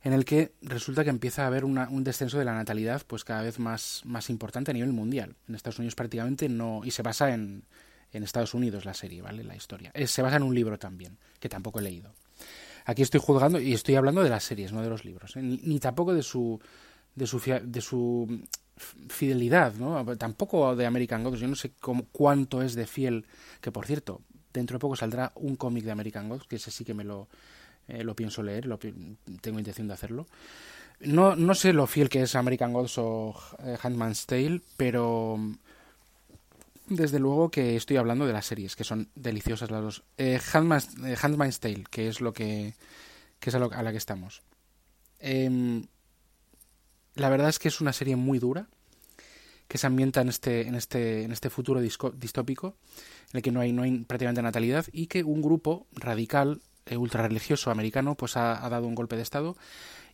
en 0.03 0.13
el 0.13 0.25
que 0.25 0.53
resulta 0.61 1.03
que 1.03 1.11
empieza 1.11 1.45
a 1.45 1.47
haber 1.47 1.65
un 1.65 2.05
descenso 2.05 2.39
de 2.39 2.45
la 2.45 2.53
natalidad 2.53 3.03
pues 3.07 3.25
cada 3.25 3.43
vez 3.43 3.59
más, 3.59 4.03
más 4.05 4.29
importante 4.29 4.71
a 4.71 4.75
nivel 4.75 4.93
mundial. 4.93 5.35
En 5.49 5.55
Estados 5.55 5.79
Unidos 5.79 5.95
prácticamente 5.95 6.49
no, 6.49 6.83
y 6.85 6.91
se 6.91 7.03
basa 7.03 7.33
en, 7.33 7.65
en 8.13 8.23
Estados 8.23 8.55
Unidos 8.55 8.85
la 8.85 8.95
serie, 8.95 9.23
¿vale? 9.23 9.45
La 9.45 9.57
historia. 9.57 9.93
se 10.07 10.23
basa 10.23 10.37
en 10.37 10.43
un 10.43 10.55
libro 10.55 10.79
también, 10.79 11.19
que 11.41 11.49
tampoco 11.49 11.81
he 11.81 11.83
leído. 11.83 12.13
Aquí 12.85 13.01
estoy 13.03 13.21
juzgando 13.21 13.59
y 13.59 13.73
estoy 13.73 13.97
hablando 13.97 14.23
de 14.23 14.29
las 14.29 14.45
series, 14.45 14.73
no 14.73 14.83
de 14.83 14.91
los 14.91 15.07
libros, 15.07 15.37
¿eh? 15.37 15.43
ni, 15.43 15.81
tampoco 15.81 16.13
de 16.13 16.23
su, 16.23 16.61
de 17.15 17.27
su, 17.27 17.41
de 17.41 17.81
su 17.81 18.47
fidelidad, 19.09 19.75
¿no? 19.75 20.05
Tampoco 20.17 20.77
de 20.77 20.85
American 20.85 21.25
Gods. 21.25 21.41
Yo 21.41 21.49
no 21.49 21.57
sé 21.57 21.73
cuánto 22.13 22.63
es 22.63 22.75
de 22.75 22.87
fiel, 22.87 23.25
que 23.63 23.73
por 23.73 23.87
cierto, 23.87 24.21
dentro 24.55 24.77
de 24.77 24.81
poco 24.81 24.97
saldrá 24.97 25.33
un 25.35 25.57
cómic 25.57 25.85
de 25.85 25.91
American 25.91 26.29
Gods, 26.29 26.47
que 26.47 26.57
ese 26.57 26.71
sí 26.71 26.85
que 26.85 26.95
me 26.95 27.05
lo, 27.05 27.29
eh, 27.89 28.05
lo 28.05 28.17
pienso 28.17 28.43
leer, 28.43 28.67
lo, 28.67 28.79
tengo 28.79 29.59
intención 29.59 29.89
de 29.89 29.95
hacerlo. 29.95 30.27
No, 31.01 31.37
no 31.37 31.55
sé 31.55 31.73
lo 31.73 31.87
fiel 31.87 32.09
que 32.09 32.23
es 32.23 32.35
American 32.37 32.73
Gods 32.73 32.99
o 32.99 33.35
eh, 33.59 33.77
Handman's 33.83 34.27
Tale, 34.27 34.63
pero 34.77 35.39
desde 36.87 37.19
luego 37.19 37.51
que 37.51 37.77
estoy 37.77 37.97
hablando 37.97 38.27
de 38.27 38.33
las 38.33 38.47
series, 38.47 38.77
que 38.77 38.85
son 38.85 39.09
deliciosas 39.15 39.71
las 39.71 39.83
dos. 39.83 40.03
Eh, 40.17 40.41
Handman's, 40.53 41.61
Tale, 41.61 41.85
que 41.91 42.09
es 42.09 42.21
lo 42.21 42.33
que, 42.33 42.75
que 43.41 43.51
es 43.51 43.57
a, 43.57 43.59
la 43.59 43.91
que 43.91 43.99
estamos. 43.99 44.43
Em, 45.19 45.87
la 47.15 47.29
verdad 47.29 47.49
es 47.49 47.59
que 47.59 47.69
es 47.69 47.81
una 47.81 47.93
serie 47.93 48.17
muy 48.17 48.39
dura, 48.39 48.69
que 49.69 49.79
se 49.79 49.87
ambienta 49.87 50.21
en 50.21 50.29
este, 50.29 50.67
en 50.67 50.75
este, 50.75 51.23
en 51.25 51.33
este 51.33 51.51
futuro 51.51 51.81
distópico, 51.81 52.77
en 53.33 53.39
el 53.39 53.43
que 53.43 53.53
no 53.53 53.61
hay, 53.61 53.73
no 53.73 53.83
hay 53.83 53.99
prácticamente 54.05 54.43
natalidad, 54.43 54.87
y 54.93 55.07
que 55.07 55.25
un 55.25 55.43
grupo 55.43 55.87
radical 55.93 56.61
eh, 56.87 56.99
ultrarreligioso 56.99 57.71
americano 57.71 58.15
pues 58.15 58.37
ha, 58.37 58.69
dado 58.69 58.87
un 58.87 58.95
golpe 58.95 59.17
de 59.17 59.23
estado 59.23 59.57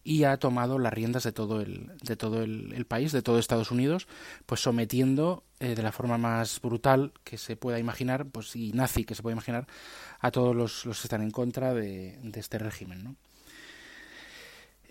y 0.04 0.22
ha 0.24 0.36
tomado 0.36 0.78
las 0.78 0.92
riendas 0.92 1.24
de 1.24 1.32
todo 1.32 1.60
el, 1.60 1.90
de 2.02 2.16
todo 2.16 2.42
el, 2.42 2.86
país, 2.86 3.12
de 3.12 3.22
todo 3.22 3.38
Estados 3.38 3.70
Unidos, 3.70 4.06
pues 4.46 4.62
sometiendo 4.62 5.42
eh, 5.58 5.74
de 5.74 5.82
la 5.82 5.92
forma 5.92 6.16
más 6.16 6.60
brutal 6.60 7.12
que 7.24 7.38
se 7.38 7.56
pueda 7.56 7.78
imaginar, 7.78 8.26
pues 8.26 8.54
y 8.54 8.72
nazi 8.72 9.04
que 9.04 9.14
se 9.14 9.22
pueda 9.22 9.34
imaginar, 9.34 9.66
a 10.20 10.30
todos 10.30 10.54
los, 10.54 10.86
los 10.86 11.00
que 11.00 11.06
están 11.06 11.22
en 11.22 11.32
contra 11.32 11.74
de, 11.74 12.18
este 12.34 12.58
régimen. 12.58 13.02
¿no? 13.04 13.16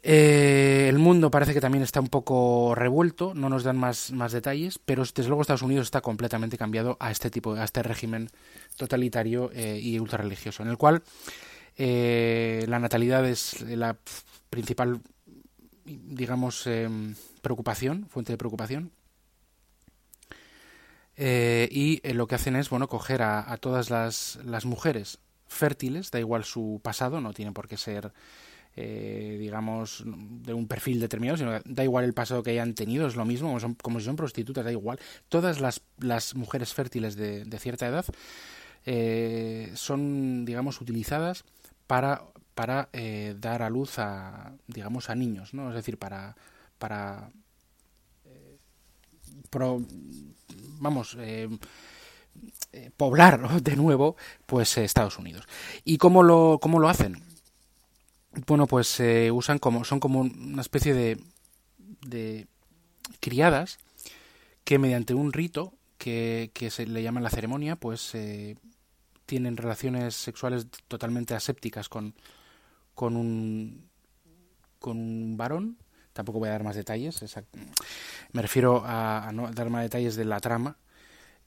Eh, 0.02 0.88
el 0.90 0.98
mundo 0.98 1.30
parece 1.30 1.54
que 1.54 1.62
también 1.62 1.84
está 1.84 2.00
un 2.00 2.08
poco 2.08 2.74
revuelto, 2.76 3.34
no 3.34 3.50
nos 3.50 3.64
dan 3.64 3.78
más, 3.78 4.12
más 4.12 4.32
detalles, 4.32 4.80
pero 4.80 5.04
desde 5.04 5.28
luego 5.28 5.42
Estados 5.42 5.62
Unidos 5.62 5.88
está 5.88 6.02
completamente 6.02 6.58
cambiado 6.58 6.98
a 7.00 7.12
este 7.12 7.30
tipo, 7.30 7.54
a 7.54 7.64
este 7.64 7.84
régimen 7.84 8.30
totalitario 8.78 9.52
y 9.54 10.00
ultrarreligioso, 10.00 10.64
en 10.64 10.70
el 10.70 10.78
cual 10.78 11.04
eh, 11.82 12.66
la 12.68 12.78
natalidad 12.78 13.26
es 13.26 13.62
la 13.62 13.98
principal, 14.50 15.00
digamos, 15.86 16.68
em, 16.68 17.16
preocupación, 17.42 18.06
fuente 18.10 18.34
de 18.34 18.38
preocupación. 18.38 18.92
Eh, 21.16 21.70
y 21.72 22.02
eh, 22.04 22.14
lo 22.14 22.28
que 22.28 22.36
hacen 22.36 22.58
es, 22.58 22.70
bueno, 22.70 22.90
coger 22.90 23.22
a, 23.22 23.56
todas 23.62 23.90
las, 23.90 24.40
las, 24.44 24.66
mujeres 24.66 25.20
fértiles, 25.48 26.12
da 26.12 26.20
igual 26.20 26.44
su 26.44 26.82
pasado, 26.84 27.22
no 27.22 27.34
tiene 27.34 27.54
por 27.54 27.70
qué 27.70 27.78
ser, 27.78 28.12
digamos, 28.76 30.04
de 30.06 30.54
un 30.54 30.66
perfil 30.68 31.02
determinado, 31.02 31.38
sino 31.38 31.60
da 31.66 31.84
igual 31.84 32.06
el 32.06 32.14
pasado 32.14 32.44
que 32.44 32.52
hayan 32.52 32.76
tenido, 32.76 33.08
es 33.08 33.18
lo 33.18 33.26
mismo, 33.26 33.50
como, 33.50 33.60
son, 33.60 33.74
como 33.76 34.00
si 34.00 34.06
son 34.06 34.16
prostitutas, 34.16 34.64
da 34.64 34.72
igual. 34.72 35.00
Todas 35.28 35.60
las, 35.60 35.82
las 35.98 36.34
mujeres 36.34 36.74
fértiles 36.74 37.18
de, 37.18 37.44
de 37.44 37.60
cierta 37.60 37.88
edad 37.88 38.06
son, 39.76 40.46
digamos, 40.46 40.80
utilizadas 40.80 41.44
para, 41.88 42.22
para 42.60 42.90
eh, 42.92 43.36
dar 43.40 43.64
a 43.64 43.70
luz 43.70 44.00
a, 44.00 44.52
digamos, 44.68 45.10
a 45.10 45.16
niños, 45.16 45.54
¿no? 45.54 45.70
Es 45.70 45.76
decir, 45.76 45.98
para, 45.98 46.36
para 46.78 47.32
eh, 48.26 48.58
vamos, 50.78 51.16
eh, 51.22 51.48
poblar 52.98 53.62
de 53.64 53.76
nuevo, 53.78 54.18
pues 54.46 54.78
Estados 54.78 55.18
Unidos. 55.18 55.46
¿Y 55.86 55.98
cómo 55.98 56.22
lo, 56.22 56.60
cómo 56.62 56.80
lo 56.80 56.90
hacen? 56.90 57.24
Bueno, 58.48 58.68
pues 58.68 59.02
usan 59.32 59.60
como, 59.60 59.84
son 59.84 60.00
como 60.00 60.22
una 60.22 60.62
especie 60.62 60.94
de, 60.94 61.18
de 62.06 62.48
criadas 63.20 63.80
que 64.64 64.78
mediante 64.78 65.14
un 65.14 65.34
rito 65.34 65.74
que, 65.98 66.52
que 66.54 66.70
se 66.70 66.86
le 66.86 67.02
llama 67.02 67.22
la 67.22 67.30
ceremonia, 67.30 67.76
pues 67.76 68.16
tienen 69.26 69.58
relaciones 69.58 70.16
sexuales 70.16 70.68
totalmente 70.88 71.34
asépticas 71.34 71.90
con, 71.90 72.14
con 72.96 73.16
un 73.16 73.90
con 74.80 74.98
un 74.98 75.38
varón. 75.38 75.78
Tampoco 76.14 76.40
voy 76.40 76.50
a 76.50 76.54
dar 76.54 76.64
más 76.64 76.76
detalles 76.76 77.22
me 78.32 78.42
refiero 78.42 78.84
a, 78.86 79.32
no 79.34 79.52
dar 79.52 79.70
más 79.70 79.84
detalles 79.84 80.16
de 80.16 80.26
la 80.26 80.40
trama. 80.40 80.78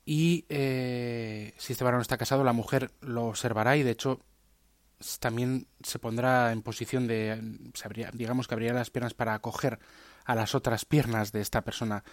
Y 0.05 0.45
eh, 0.49 1.55
si 1.59 1.73
este 1.73 1.85
varón 1.85 2.01
está 2.01 2.17
casado 2.17 2.45
la 2.45 2.53
mujer 2.53 2.91
lo 3.01 3.27
observará 3.27 3.77
y 3.77 3.83
de 3.83 3.93
hecho 3.93 4.21
también 5.19 5.67
se 5.83 5.99
pondrá 5.99 6.53
en 6.53 6.63
posición 6.63 7.07
de 7.07 7.41
digamos 8.13 8.49
que 8.49 8.55
abriría 8.55 8.75
las 8.75 8.91
piernas 8.91 9.15
para 9.15 9.35
acoger 9.35 9.79
a 10.25 10.35
las 10.35 10.55
otras 10.55 10.85
piernas 10.85 11.33
de 11.33 11.41
esta 11.41 11.63
persona 11.63 12.05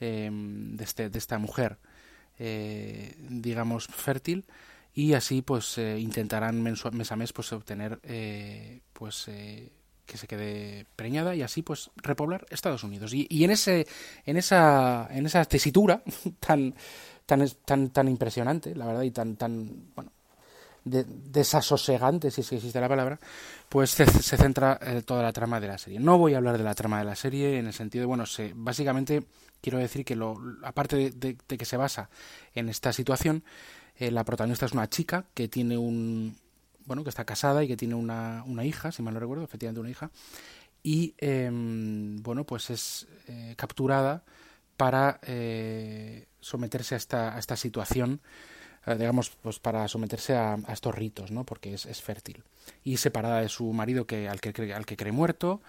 eh, 0.00 0.30
de, 0.32 0.84
este, 0.84 1.10
de 1.10 1.18
esta 1.18 1.38
mujer 1.38 1.78
eh, 2.38 3.14
digamos 3.28 3.86
fértil. 3.86 4.46
Y 4.94 5.14
así 5.14 5.42
pues 5.42 5.78
eh, 5.78 5.98
intentarán 5.98 6.62
mes 6.62 7.12
a 7.12 7.16
mes 7.16 7.32
pues 7.32 7.52
obtener 7.52 8.00
eh, 8.02 8.80
pues 8.92 9.28
eh, 9.28 9.70
que 10.06 10.16
se 10.16 10.26
quede 10.26 10.86
preñada 10.96 11.36
y 11.36 11.42
así 11.42 11.62
pues 11.62 11.90
repoblar 11.96 12.46
Estados 12.50 12.82
Unidos. 12.82 13.14
Y, 13.14 13.26
y 13.30 13.44
en 13.44 13.50
ese 13.50 13.86
en 14.24 14.36
esa 14.36 15.06
en 15.10 15.26
esa 15.26 15.44
tesitura 15.44 16.02
tan 16.40 16.74
tan 17.26 17.48
tan 17.64 17.90
tan 17.90 18.08
impresionante 18.08 18.74
la 18.74 18.86
verdad 18.86 19.02
y 19.02 19.10
tan 19.10 19.36
tan 19.36 19.92
bueno 19.94 20.10
desasosegante 20.88 22.30
si 22.30 22.40
es 22.40 22.48
que 22.48 22.56
existe 22.56 22.80
la 22.80 22.88
palabra 22.88 23.18
pues 23.68 23.90
se, 23.90 24.06
centra 24.06 24.78
toda 25.04 25.22
la 25.22 25.32
trama 25.32 25.60
de 25.60 25.68
la 25.68 25.78
serie 25.78 26.00
no 26.00 26.18
voy 26.18 26.34
a 26.34 26.38
hablar 26.38 26.58
de 26.58 26.64
la 26.64 26.74
trama 26.74 26.98
de 26.98 27.04
la 27.04 27.14
serie 27.14 27.58
en 27.58 27.66
el 27.66 27.72
sentido 27.72 28.02
de 28.02 28.06
bueno 28.06 28.26
se, 28.26 28.52
básicamente 28.54 29.24
quiero 29.60 29.78
decir 29.78 30.04
que 30.04 30.16
lo 30.16 30.40
aparte 30.62 31.10
de 31.10 31.36
que 31.36 31.64
se 31.64 31.76
basa 31.76 32.10
en 32.54 32.68
esta 32.68 32.92
situación 32.92 33.44
eh, 33.98 34.12
la 34.12 34.24
protagonista 34.24 34.66
es 34.66 34.72
una 34.72 34.88
chica 34.88 35.24
que 35.34 35.48
tiene 35.48 35.76
un. 35.76 36.36
Bueno, 36.84 37.02
que 37.02 37.10
está 37.10 37.24
casada 37.24 37.64
y 37.64 37.68
que 37.68 37.76
tiene 37.76 37.94
una, 37.94 38.42
una 38.46 38.64
hija, 38.64 38.92
si 38.92 39.02
mal 39.02 39.12
no 39.12 39.20
recuerdo, 39.20 39.44
efectivamente 39.44 39.80
una 39.80 39.90
hija. 39.90 40.10
Y, 40.82 41.14
em, 41.18 42.22
bueno, 42.22 42.44
pues 42.44 42.70
es 42.70 43.06
eh, 43.26 43.54
capturada 43.56 44.24
para 44.76 45.20
someterse 46.40 46.94
a 46.94 46.98
esta, 46.98 47.34
a 47.34 47.38
esta 47.40 47.56
situación 47.56 48.20
digamos, 48.96 49.30
pues 49.42 49.58
para 49.58 49.86
someterse 49.88 50.34
a, 50.34 50.56
estos 50.72 50.94
ritos, 50.94 51.30
¿no? 51.30 51.44
Porque 51.44 51.74
es, 51.74 51.86
es, 51.86 52.00
fértil. 52.00 52.42
Y 52.84 52.96
separada 52.98 53.40
de 53.40 53.48
su 53.48 53.72
marido 53.72 54.06
que, 54.06 54.28
al, 54.28 54.40
que 54.40 54.52
cree, 54.52 54.72
al 54.72 54.86
que 54.86 54.96
cree 54.96 55.12
muerto 55.12 55.60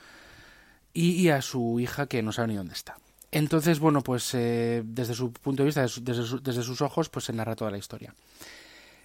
y, 0.93 1.29
a 1.29 1.41
su 1.41 1.79
hija 1.79 2.07
que 2.07 2.21
no 2.21 2.31
sabe 2.31 2.49
ni 2.49 2.55
dónde 2.55 2.73
está. 2.73 2.97
Entonces, 3.31 3.79
bueno, 3.79 4.01
pues 4.01 4.31
desde 4.31 5.13
su 5.13 5.31
punto 5.31 5.63
de 5.63 5.67
vista, 5.67 5.81
desde, 5.81 6.39
desde, 6.41 6.63
sus 6.63 6.81
ojos, 6.81 7.09
pues 7.09 7.25
se 7.25 7.33
narra 7.33 7.55
toda 7.55 7.71
la 7.71 7.77
historia. 7.77 8.15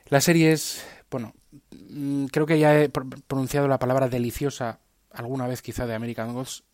La 0.08 0.20
serie 0.20 0.52
es, 0.52 0.82
bueno, 1.10 1.34
mm, 1.70 2.26
creo 2.26 2.46
que 2.46 2.58
ya 2.58 2.80
he 2.80 2.88
pronunciado 2.88 3.68
la 3.68 3.78
palabra 3.78 4.08
deliciosa 4.08 4.80
alguna 5.10 5.46
vez 5.46 5.62
quizá 5.62 5.86
de 5.86 5.94
American 5.94 6.32
Gods. 6.34 6.64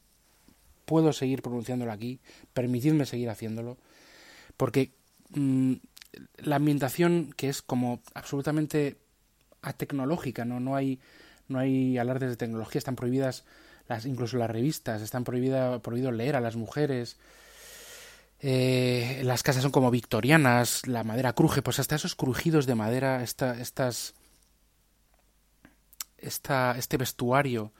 Puedo 0.84 1.12
seguir 1.12 1.42
pronunciándola 1.42 1.92
aquí, 1.92 2.20
permitidme 2.52 3.06
seguir 3.06 3.30
haciéndolo, 3.30 3.78
porque 4.56 4.92
mm, 5.34 5.74
la 6.38 6.56
ambientación 6.56 7.32
que 7.36 7.48
es 7.48 7.62
como 7.62 8.00
absolutamente 8.14 8.98
atecnológica, 9.62 10.44
¿no? 10.44 10.60
No 10.60 10.76
hay, 10.76 11.00
no 11.48 11.58
hay 11.58 11.98
alardes 11.98 12.30
de 12.30 12.36
tecnología, 12.36 12.78
están 12.78 12.96
prohibidas 12.96 13.44
las, 13.88 14.06
incluso 14.06 14.36
las 14.36 14.50
revistas, 14.50 15.02
están 15.02 15.24
prohibida, 15.24 15.80
prohibido 15.80 16.12
leer 16.12 16.36
a 16.36 16.40
las 16.40 16.56
mujeres. 16.56 17.18
Eh, 18.40 19.20
las 19.24 19.42
casas 19.42 19.62
son 19.62 19.72
como 19.72 19.90
victorianas, 19.90 20.86
la 20.86 21.04
madera 21.04 21.34
cruje, 21.34 21.62
pues 21.62 21.78
hasta 21.78 21.96
esos 21.96 22.14
crujidos 22.14 22.66
de 22.66 22.74
madera, 22.74 23.22
esta, 23.22 23.60
estas, 23.60 24.14
esta, 26.16 26.74
este 26.78 26.96
vestuario 26.96 27.72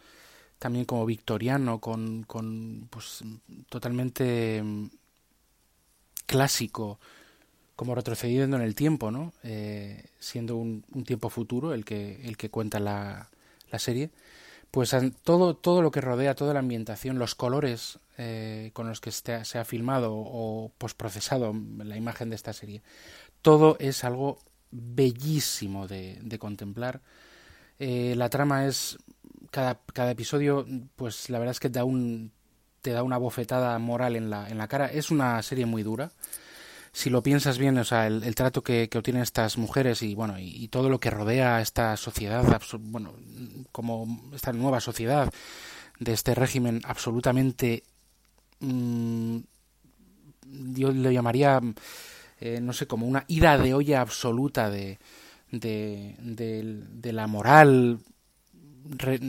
también 0.59 0.85
como 0.85 1.07
victoriano, 1.07 1.81
con, 1.81 2.25
con 2.25 2.87
pues 2.91 3.25
totalmente 3.71 4.63
mm, 4.63 4.89
clásico, 6.27 7.01
como 7.81 7.95
retrocediendo 7.95 8.59
en 8.59 8.63
el 8.63 8.75
tiempo, 8.75 9.11
¿no? 9.11 9.33
Eh, 9.43 10.05
siendo 10.19 10.55
un, 10.57 10.85
tiempo 11.07 11.31
futuro 11.31 11.73
el 11.73 11.87
que, 11.87 12.21
el 12.29 12.37
que 12.37 12.51
cuenta 12.51 12.79
la, 12.79 13.31
la 13.71 13.79
serie, 13.79 14.11
pues 14.71 14.95
todo, 15.25 15.57
todo 15.57 15.81
lo 15.81 15.91
que 15.91 16.03
rodea, 16.03 16.35
toda 16.35 16.53
la 16.53 16.61
ambientación, 16.61 17.19
los 17.19 17.35
colores 17.35 17.99
eh, 18.19 18.71
con 18.75 18.87
los 18.87 19.01
que 19.01 19.09
ha, 19.33 19.45
se 19.47 19.59
ha 19.59 19.65
filmado 19.65 20.13
o 20.13 20.71
posprocesado 20.77 21.55
la 21.79 21.97
imagen 21.97 22.29
de 22.29 22.37
esta 22.37 22.53
serie, 22.53 22.83
todo 23.41 23.79
es 23.81 24.05
algo 24.05 24.41
bellísimo 24.71 25.89
de, 25.89 26.19
de 26.21 26.39
contemplar. 26.39 27.01
Eh, 27.79 28.13
la 28.15 28.29
trama 28.29 28.67
es 28.67 28.99
cada, 29.51 29.81
cada 29.95 30.11
episodio, 30.11 30.67
pues 30.97 31.31
la 31.31 31.39
verdad 31.39 31.53
es 31.53 31.61
que 31.61 31.71
da 31.71 31.85
un, 31.85 32.31
te 32.83 32.91
da 32.91 33.03
una 33.03 33.17
bofetada 33.17 33.79
moral 33.79 34.17
en 34.17 34.29
la, 34.29 34.51
en 34.51 34.59
la 34.59 34.69
cara. 34.69 34.85
Es 34.93 35.11
una 35.11 35.41
serie 35.41 35.65
muy 35.65 35.83
dura 35.83 36.13
si 36.93 37.11
lo 37.11 37.23
piensas 37.23 37.59
bien, 37.59 37.79
o 37.79 37.85
sea, 37.85 38.07
el, 38.07 38.35
trato 38.35 38.63
que, 38.63 38.89
obtienen 38.95 39.23
estas 39.23 39.59
mujeres 39.59 40.03
y 40.03 40.15
bueno, 40.15 40.39
y, 40.39 40.69
todo 40.69 40.89
lo 40.89 40.99
que 40.99 41.11
rodea 41.11 41.57
a 41.57 41.61
esta 41.61 41.97
sociedad, 41.97 42.45
bueno, 42.81 43.15
como 43.73 44.31
esta 44.35 44.53
nueva 44.53 44.81
sociedad 44.81 45.33
de 45.99 46.13
este 46.13 46.35
régimen 46.35 46.81
absolutamente, 46.85 47.85
mm, 48.61 49.39
yo 50.75 50.91
lo 50.93 51.11
llamaría, 51.11 51.61
eh, 52.41 52.61
no 52.61 52.73
sé, 52.73 52.87
como 52.87 53.07
una 53.07 53.25
ida 53.29 53.57
de 53.57 53.75
olla 53.75 54.01
absoluta 54.01 54.69
de, 54.71 54.99
de, 55.51 56.17
de 56.19 57.13
la 57.13 57.27
moral 57.29 58.01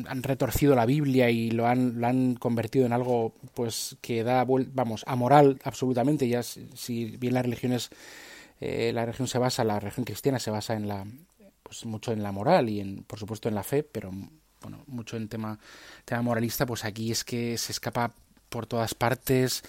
han 0.08 0.24
retorcido 0.24 0.76
la 0.76 0.86
Biblia 0.86 1.30
y 1.30 1.52
lo 1.52 1.68
han, 1.68 2.00
lo 2.00 2.08
han 2.08 2.36
convertido 2.36 2.86
en 2.86 2.94
algo 2.94 3.34
pues 3.54 3.98
que 4.02 4.24
da 4.24 4.46
vamos 4.46 5.04
amoral 5.08 5.60
absolutamente. 5.64 6.28
Ya 6.28 6.44
si 6.44 7.18
bien 7.18 7.34
la 7.34 7.42
religión 7.42 7.74
es 7.74 7.92
eh, 8.62 8.92
la 8.94 9.06
religión 9.06 9.28
se 9.28 9.40
basa 9.40 9.64
la 9.64 9.80
religión 9.80 10.06
cristiana 10.06 10.38
se 10.38 10.52
basa 10.52 10.76
en 10.76 10.88
la 10.88 11.04
pues 11.64 11.84
mucho 11.86 12.12
en 12.12 12.22
la 12.22 12.32
moral 12.32 12.70
y 12.70 12.80
en 12.80 13.04
por 13.04 13.18
supuesto 13.18 13.50
en 13.50 13.56
la 13.56 13.64
fe 13.64 13.82
pero 13.82 14.12
bueno 14.62 14.84
mucho 14.86 15.18
en 15.18 15.28
tema 15.28 15.58
tema 16.06 16.22
moralista 16.22 16.68
pues 16.68 16.86
aquí 16.86 17.12
es 17.12 17.24
que 17.24 17.58
se 17.58 17.72
escapa 17.72 18.14
por 18.50 18.68
todas 18.68 18.94
partes 18.94 19.64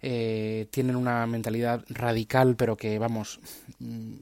eh, 0.00 0.68
tienen 0.70 0.96
una 0.96 1.26
mentalidad 1.26 1.84
radical 1.90 2.56
pero 2.56 2.78
que 2.78 2.98
vamos 2.98 3.40
mm, 3.78 4.14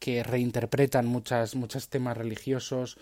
que 0.00 0.24
reinterpretan 0.24 1.06
muchas 1.06 1.54
muchos 1.54 1.88
temas 1.88 2.16
religiosos 2.16 2.98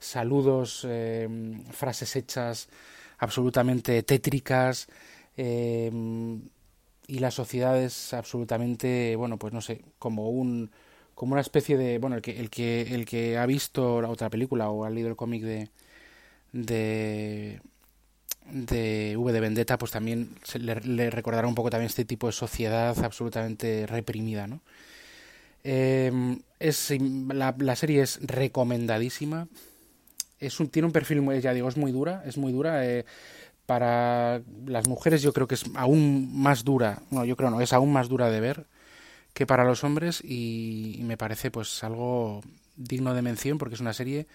saludos, 0.00 0.84
eh, 0.88 1.28
frases 1.70 2.16
hechas 2.16 2.68
absolutamente 3.18 4.02
tétricas 4.02 4.88
eh, 5.36 5.90
y 7.06 7.18
la 7.18 7.30
sociedad 7.30 7.80
es 7.80 8.14
absolutamente, 8.14 9.14
bueno, 9.16 9.38
pues 9.38 9.52
no 9.52 9.60
sé, 9.60 9.82
como 9.98 10.30
un 10.30 10.70
como 11.14 11.32
una 11.32 11.42
especie 11.42 11.76
de, 11.76 11.98
bueno, 11.98 12.16
el 12.16 12.22
que 12.22 12.40
el 12.40 12.48
que 12.50 12.82
el 12.94 13.04
que 13.04 13.36
ha 13.36 13.44
visto 13.46 14.00
la 14.00 14.08
otra 14.08 14.30
película 14.30 14.70
o 14.70 14.84
ha 14.84 14.90
leído 14.90 15.10
el 15.10 15.16
cómic 15.16 15.42
de 15.42 15.68
de 16.52 17.60
de 18.50 19.16
V 19.16 19.32
de 19.32 19.40
Vendetta, 19.40 19.78
pues 19.78 19.92
también 19.92 20.30
le, 20.54 21.10
recordará 21.10 21.46
un 21.46 21.54
poco 21.54 21.70
también 21.70 21.86
este 21.86 22.04
tipo 22.04 22.26
de 22.26 22.32
sociedad 22.32 22.98
absolutamente 23.04 23.86
reprimida, 23.86 24.46
¿no? 24.46 24.60
Eh, 25.62 26.10
es, 26.58 26.90
la, 27.28 27.54
la, 27.58 27.76
serie 27.76 28.02
es 28.02 28.18
recomendadísima 28.22 29.46
es 30.40 30.58
un, 30.58 30.68
tiene 30.68 30.86
un 30.86 30.92
perfil, 30.92 31.20
muy, 31.22 31.40
ya 31.40 31.52
digo, 31.52 31.68
es 31.68 31.76
muy 31.76 31.92
dura, 31.92 32.22
es 32.26 32.38
muy 32.38 32.52
dura. 32.52 32.86
Eh, 32.86 33.04
para 33.66 34.42
las 34.66 34.88
mujeres 34.88 35.22
yo 35.22 35.32
creo 35.32 35.46
que 35.46 35.54
es 35.54 35.64
aún 35.76 36.30
más 36.34 36.64
dura, 36.64 37.02
no, 37.10 37.24
yo 37.24 37.36
creo 37.36 37.50
no, 37.50 37.60
es 37.60 37.72
aún 37.72 37.92
más 37.92 38.08
dura 38.08 38.28
de 38.28 38.40
ver 38.40 38.66
que 39.32 39.46
para 39.46 39.64
los 39.64 39.84
hombres 39.84 40.20
y, 40.24 40.98
me 41.04 41.16
parece 41.16 41.52
pues 41.52 41.84
algo 41.84 42.40
digno 42.76 43.14
de 43.14 43.22
mención 43.22 43.58
porque 43.58 43.76
es 43.76 43.80
una 43.80 43.92
serie 43.92 44.26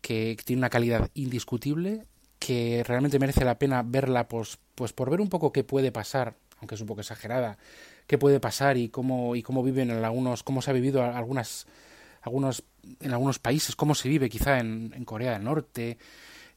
que 0.00 0.36
tiene 0.44 0.58
una 0.60 0.70
calidad 0.70 1.08
indiscutible, 1.14 2.04
que 2.40 2.82
realmente 2.84 3.20
merece 3.20 3.44
la 3.44 3.58
pena 3.58 3.84
verla 3.84 4.28
pues, 4.28 4.58
pues 4.74 4.92
por 4.92 5.08
ver 5.08 5.20
un 5.20 5.28
poco 5.28 5.52
qué 5.52 5.62
puede 5.62 5.92
pasar, 5.92 6.34
aunque 6.58 6.74
es 6.74 6.80
un 6.80 6.88
poco 6.88 7.00
exagerada, 7.00 7.58
qué 8.06 8.18
puede 8.18 8.40
pasar 8.40 8.76
y 8.76 8.88
cómo, 8.88 9.36
y 9.36 9.42
cómo 9.42 9.62
viven 9.62 9.90
en 9.90 10.04
algunos, 10.04 10.42
cómo 10.42 10.62
se 10.62 10.70
ha 10.70 10.74
vivido 10.74 11.04
algunas 11.04 11.66
algunos, 12.24 12.64
en 13.00 13.12
algunos 13.12 13.38
países, 13.38 13.76
cómo 13.76 13.94
se 13.94 14.08
vive 14.08 14.28
quizá 14.28 14.58
en, 14.58 14.92
en 14.96 15.04
Corea 15.04 15.32
del 15.32 15.44
Norte, 15.44 15.98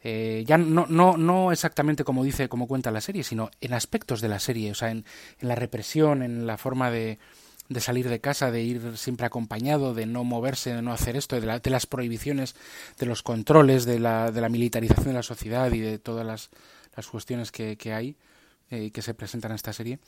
eh, 0.01 0.43
ya 0.47 0.57
no, 0.57 0.85
no, 0.87 1.17
no 1.17 1.51
exactamente 1.51 2.03
como 2.03 2.23
dice, 2.23 2.47
como 2.47 2.67
cuenta 2.67 2.91
la 2.91 3.01
serie, 3.01 3.23
sino 3.23 3.51
en 3.61 3.73
aspectos 3.73 4.21
de 4.21 4.29
la 4.29 4.39
serie, 4.39 4.71
o 4.71 4.75
sea, 4.75 4.91
en, 4.91 5.05
en 5.39 5.47
la 5.47 5.55
represión, 5.55 6.23
en 6.23 6.47
la 6.47 6.57
forma 6.57 6.89
de, 6.89 7.19
de 7.67 7.81
salir 7.81 8.07
de 8.07 8.21
casa, 8.21 8.51
de 8.51 8.61
ir 8.61 8.97
siempre 8.97 9.25
acompañado, 9.25 9.93
de 9.93 10.05
no 10.05 10.23
moverse, 10.23 10.73
de 10.73 10.81
no 10.81 10.93
hacer 10.93 11.17
esto, 11.17 11.39
de, 11.39 11.59
de 11.59 11.69
las 11.69 11.85
prohibiciones, 11.85 12.55
de 12.97 13.05
los 13.05 13.23
controles, 13.23 13.85
de 13.85 13.99
la, 13.99 14.31
de 14.31 14.41
la 14.41 14.49
militarización 14.49 15.07
de 15.07 15.13
la 15.13 15.23
sociedad 15.23 15.71
y 15.71 15.79
de 15.79 15.99
todas 15.99 16.25
las, 16.25 16.49
las 16.95 17.07
cuestiones 17.07 17.51
que, 17.51 17.75
que 17.75 17.93
hay 17.93 18.15
eh, 18.69 18.91
que 18.91 19.01
se 19.01 19.13
presentan 19.13 19.51
en 19.51 19.55
esta 19.55 19.71
serie 19.71 19.99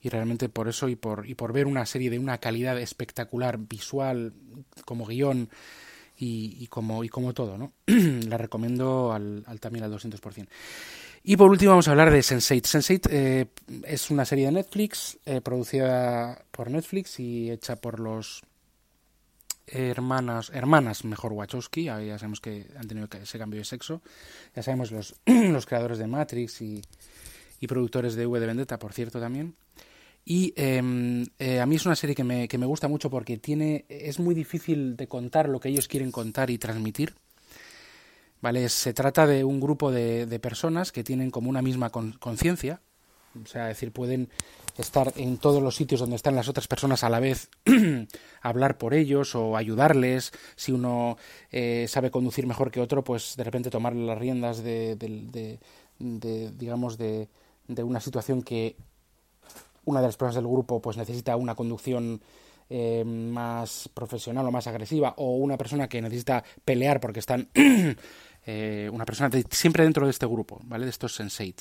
y 0.00 0.08
realmente 0.08 0.48
por 0.48 0.68
eso 0.68 0.88
y 0.88 0.96
por, 0.96 1.28
y 1.28 1.34
por 1.34 1.52
ver 1.52 1.66
una 1.66 1.86
serie 1.86 2.10
de 2.10 2.18
una 2.18 2.38
calidad 2.38 2.78
espectacular 2.78 3.58
visual 3.58 4.32
como 4.84 5.06
guion 5.06 5.48
y, 6.20 6.66
como, 6.66 7.04
y 7.04 7.08
como 7.08 7.32
todo, 7.32 7.56
¿no? 7.56 7.72
la 7.86 8.36
recomiendo 8.36 9.12
al, 9.12 9.44
al, 9.46 9.60
también 9.60 9.84
al 9.84 9.92
200%. 9.92 10.48
Y 11.22 11.36
por 11.36 11.50
último 11.50 11.70
vamos 11.70 11.88
a 11.88 11.92
hablar 11.92 12.10
de 12.10 12.20
Sense8. 12.20 12.62
Sense8 12.62 13.08
eh, 13.10 13.46
es 13.84 14.10
una 14.10 14.24
serie 14.24 14.46
de 14.46 14.52
Netflix 14.52 15.18
eh, 15.26 15.40
producida 15.40 16.44
por 16.50 16.70
Netflix 16.70 17.20
y 17.20 17.50
hecha 17.50 17.76
por 17.76 18.00
los 18.00 18.42
hermanas, 19.66 20.50
hermanas 20.54 21.04
mejor 21.04 21.32
Wachowski, 21.34 21.84
ya 21.84 22.18
sabemos 22.18 22.40
que 22.40 22.66
han 22.76 22.88
tenido 22.88 23.06
ese 23.20 23.38
cambio 23.38 23.58
de 23.58 23.64
sexo, 23.64 24.00
ya 24.56 24.62
sabemos 24.62 24.90
los, 24.90 25.14
los 25.26 25.66
creadores 25.66 25.98
de 25.98 26.06
Matrix 26.06 26.62
y, 26.62 26.82
y 27.60 27.66
productores 27.66 28.14
de 28.14 28.26
V 28.26 28.40
de 28.40 28.46
Vendetta, 28.46 28.78
por 28.78 28.92
cierto, 28.92 29.20
también. 29.20 29.54
Y 30.24 30.52
em, 30.56 31.24
eh, 31.38 31.60
a 31.60 31.66
mí 31.66 31.76
es 31.76 31.86
una 31.86 31.96
serie 31.96 32.14
que 32.14 32.24
me, 32.24 32.48
que 32.48 32.58
me 32.58 32.66
gusta 32.66 32.86
mucho 32.88 33.08
porque 33.08 33.38
tiene, 33.38 33.86
es 33.88 34.18
muy 34.18 34.34
difícil 34.34 34.96
de 34.96 35.08
contar 35.08 35.48
lo 35.48 35.58
que 35.58 35.70
ellos 35.70 35.88
quieren 35.88 36.10
contar 36.10 36.50
y 36.50 36.58
transmitir. 36.58 37.14
¿Vale? 38.40 38.68
Se 38.68 38.92
trata 38.92 39.26
de 39.26 39.42
un 39.42 39.58
grupo 39.58 39.90
de, 39.90 40.26
de 40.26 40.38
personas 40.38 40.92
que 40.92 41.02
tienen 41.02 41.30
como 41.30 41.50
una 41.50 41.62
misma 41.62 41.90
conciencia, 41.90 42.80
o 43.42 43.46
sea, 43.46 43.66
decir, 43.66 43.92
pueden 43.92 44.28
estar 44.76 45.12
en 45.16 45.38
todos 45.38 45.62
los 45.62 45.74
sitios 45.74 46.00
donde 46.00 46.16
están 46.16 46.36
las 46.36 46.48
otras 46.48 46.68
personas 46.68 47.02
a 47.02 47.08
la 47.08 47.20
vez, 47.20 47.50
hablar 48.42 48.78
por 48.78 48.94
ellos 48.94 49.34
o 49.34 49.56
ayudarles. 49.56 50.32
Si 50.56 50.72
uno 50.72 51.18
eh, 51.50 51.86
sabe 51.88 52.10
conducir 52.10 52.46
mejor 52.46 52.70
que 52.70 52.80
otro, 52.80 53.02
pues 53.02 53.34
de 53.36 53.44
repente 53.44 53.70
tomar 53.70 53.94
las 53.94 54.18
riendas 54.18 54.62
de, 54.62 54.96
de, 54.96 55.58
de 55.98 56.52
digamos, 56.52 56.96
de, 56.96 57.28
de 57.66 57.82
una 57.82 58.00
situación 58.00 58.42
que 58.42 58.76
una 59.88 60.00
de 60.00 60.06
las 60.08 60.16
personas 60.16 60.36
del 60.36 60.46
grupo 60.46 60.80
pues 60.80 60.96
necesita 60.96 61.34
una 61.36 61.54
conducción 61.54 62.20
eh, 62.68 63.02
más 63.04 63.88
profesional 63.94 64.46
o 64.46 64.52
más 64.52 64.66
agresiva 64.66 65.14
o 65.16 65.36
una 65.36 65.56
persona 65.56 65.88
que 65.88 66.02
necesita 66.02 66.44
pelear 66.64 67.00
porque 67.00 67.20
están 67.20 67.48
eh, 68.46 68.90
una 68.92 69.06
persona 69.06 69.30
siempre 69.50 69.84
dentro 69.84 70.04
de 70.04 70.10
este 70.10 70.26
grupo, 70.26 70.60
¿vale? 70.64 70.84
De 70.84 70.90
estos 70.90 71.14
sensei. 71.14 71.54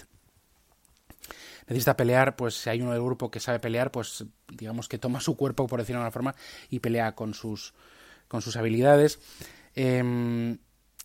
necesita 1.67 1.95
pelear, 1.95 2.35
pues 2.35 2.55
si 2.55 2.69
hay 2.69 2.81
uno 2.81 2.91
del 2.91 3.01
grupo 3.01 3.31
que 3.31 3.39
sabe 3.39 3.59
pelear, 3.59 3.89
pues 3.91 4.25
digamos 4.49 4.89
que 4.89 4.97
toma 4.97 5.21
su 5.21 5.37
cuerpo, 5.37 5.65
por 5.67 5.79
decirlo 5.79 6.01
de 6.01 6.07
alguna 6.07 6.11
forma, 6.11 6.35
y 6.69 6.79
pelea 6.79 7.15
con 7.15 7.33
sus, 7.33 7.73
con 8.27 8.41
sus 8.41 8.57
habilidades. 8.57 9.19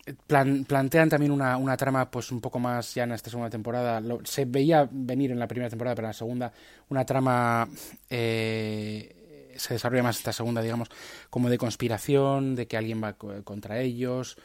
Em, 0.05 0.65
plantean 0.65 1.07
también 1.07 1.31
una, 1.31 1.55
una, 1.55 1.77
trama 1.77 2.11
pues 2.11 2.31
un 2.31 2.41
poco 2.41 2.59
más 2.59 2.93
ya 2.93 3.03
en 3.03 3.13
esta 3.13 3.29
segunda 3.29 3.49
temporada. 3.49 4.01
se 4.25 4.45
veía 4.45 4.87
venir 4.91 5.31
en 5.31 5.39
la 5.39 5.47
primera 5.47 5.69
temporada, 5.69 5.95
pero 5.95 6.07
en 6.07 6.09
la 6.09 6.13
segunda 6.13 6.53
una 6.89 7.05
trama 7.05 7.67
eh, 8.09 9.53
se 9.55 9.73
desarrolla 9.73 10.03
más 10.03 10.17
esta 10.17 10.33
segunda, 10.33 10.61
digamos, 10.61 10.89
como 11.29 11.49
de 11.49 11.57
conspiración, 11.57 12.55
de 12.55 12.67
que 12.67 12.75
alguien 12.75 13.01
va 13.01 13.13
contra 13.13 13.79
ellos. 13.79 14.37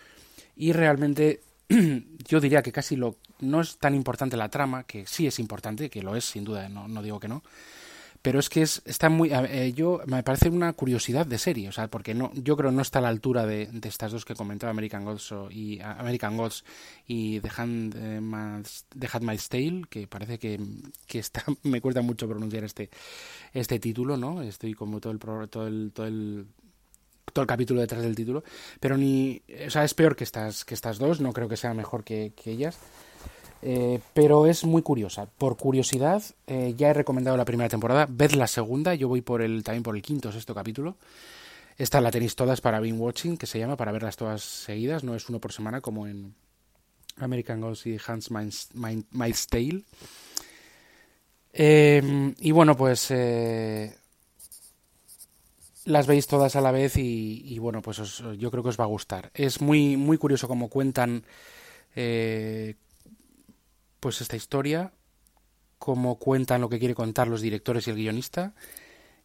Y 0.56 0.72
realmente 0.72 1.40
yo 2.28 2.40
diría 2.40 2.62
que 2.62 2.72
casi 2.72 2.96
lo 2.96 3.16
no 3.40 3.60
es 3.60 3.78
tan 3.78 3.94
importante 3.94 4.36
la 4.36 4.48
trama, 4.48 4.84
que 4.84 5.06
sí 5.06 5.26
es 5.26 5.38
importante, 5.38 5.90
que 5.90 6.02
lo 6.02 6.16
es 6.16 6.24
sin 6.24 6.44
duda, 6.44 6.68
no, 6.68 6.88
no 6.88 7.02
digo 7.02 7.20
que 7.20 7.28
no, 7.28 7.42
pero 8.28 8.40
es 8.40 8.50
que 8.50 8.60
es, 8.60 8.82
está 8.84 9.08
muy 9.08 9.30
eh, 9.32 9.72
yo 9.74 10.02
me 10.04 10.22
parece 10.22 10.50
una 10.50 10.74
curiosidad 10.74 11.24
de 11.24 11.38
serie 11.38 11.70
o 11.70 11.72
sea 11.72 11.88
porque 11.88 12.12
no 12.12 12.30
yo 12.34 12.58
creo 12.58 12.70
no 12.70 12.82
está 12.82 12.98
a 12.98 13.00
la 13.00 13.08
altura 13.08 13.46
de, 13.46 13.70
de 13.72 13.88
estas 13.88 14.12
dos 14.12 14.26
que 14.26 14.34
comentaba 14.34 14.70
American 14.70 15.06
Gods 15.06 15.32
y 15.48 15.80
American 15.80 16.36
Gods 16.36 16.62
y 17.06 17.40
The 17.40 17.50
Hand 17.56 17.94
eh, 17.96 18.62
The 18.98 19.08
Handmaid's 19.10 19.48
Tale 19.48 19.84
que 19.88 20.06
parece 20.06 20.38
que, 20.38 20.60
que 21.06 21.20
está 21.20 21.42
me 21.62 21.80
cuesta 21.80 22.02
mucho 22.02 22.28
pronunciar 22.28 22.64
este 22.64 22.90
este 23.54 23.78
título 23.78 24.18
no 24.18 24.42
estoy 24.42 24.74
como 24.74 25.00
todo 25.00 25.14
el 25.14 25.18
todo 25.18 25.66
el 25.66 25.92
todo 25.94 26.06
el 26.06 26.48
todo 27.32 27.42
el 27.44 27.48
capítulo 27.48 27.80
detrás 27.80 28.02
del 28.02 28.14
título 28.14 28.44
pero 28.78 28.98
ni 28.98 29.40
o 29.66 29.70
sea 29.70 29.84
es 29.84 29.94
peor 29.94 30.14
que 30.14 30.24
estas 30.24 30.66
que 30.66 30.74
estas 30.74 30.98
dos 30.98 31.22
no 31.22 31.32
creo 31.32 31.48
que 31.48 31.56
sea 31.56 31.72
mejor 31.72 32.04
que 32.04 32.34
ellas 32.44 32.78
eh, 33.62 34.00
pero 34.14 34.46
es 34.46 34.64
muy 34.64 34.82
curiosa. 34.82 35.26
Por 35.26 35.56
curiosidad, 35.56 36.22
eh, 36.46 36.74
ya 36.76 36.90
he 36.90 36.94
recomendado 36.94 37.36
la 37.36 37.44
primera 37.44 37.68
temporada. 37.68 38.06
Ved 38.08 38.32
la 38.32 38.46
segunda. 38.46 38.94
Yo 38.94 39.08
voy 39.08 39.20
por 39.20 39.42
el 39.42 39.64
también 39.64 39.82
por 39.82 39.96
el 39.96 40.02
quinto 40.02 40.28
o 40.28 40.32
sexto 40.32 40.54
capítulo. 40.54 40.96
Esta 41.76 42.00
la 42.00 42.10
tenéis 42.10 42.34
todas 42.34 42.60
para 42.60 42.80
Being 42.80 43.00
Watching, 43.00 43.36
que 43.36 43.46
se 43.46 43.58
llama, 43.58 43.76
para 43.76 43.92
verlas 43.92 44.16
todas 44.16 44.42
seguidas. 44.42 45.04
No 45.04 45.14
es 45.14 45.28
uno 45.28 45.40
por 45.40 45.52
semana 45.52 45.80
como 45.80 46.06
en 46.06 46.34
American 47.16 47.60
Gods 47.60 47.86
y 47.86 47.98
Hans 48.04 48.30
Mind's 48.30 49.46
Tale. 49.48 49.82
Eh, 51.52 52.34
y 52.38 52.50
bueno, 52.52 52.76
pues 52.76 53.12
las 55.84 56.06
veis 56.06 56.26
todas 56.26 56.54
a 56.54 56.60
la 56.60 56.70
vez 56.70 56.96
y, 56.96 57.58
bueno, 57.58 57.80
pues 57.80 58.22
yo 58.38 58.50
creo 58.50 58.62
que 58.62 58.68
os 58.68 58.78
va 58.78 58.84
a 58.84 58.88
gustar. 58.88 59.30
Es 59.34 59.60
muy, 59.60 59.96
muy 59.96 60.18
curioso 60.18 60.46
cómo 60.46 60.68
cuentan 60.68 61.24
pues 64.00 64.20
esta 64.20 64.36
historia, 64.36 64.92
cómo 65.78 66.18
cuentan 66.18 66.60
lo 66.60 66.68
que 66.68 66.78
quiere 66.78 66.94
contar 66.94 67.28
los 67.28 67.40
directores 67.40 67.86
y 67.86 67.90
el 67.90 67.96
guionista. 67.96 68.54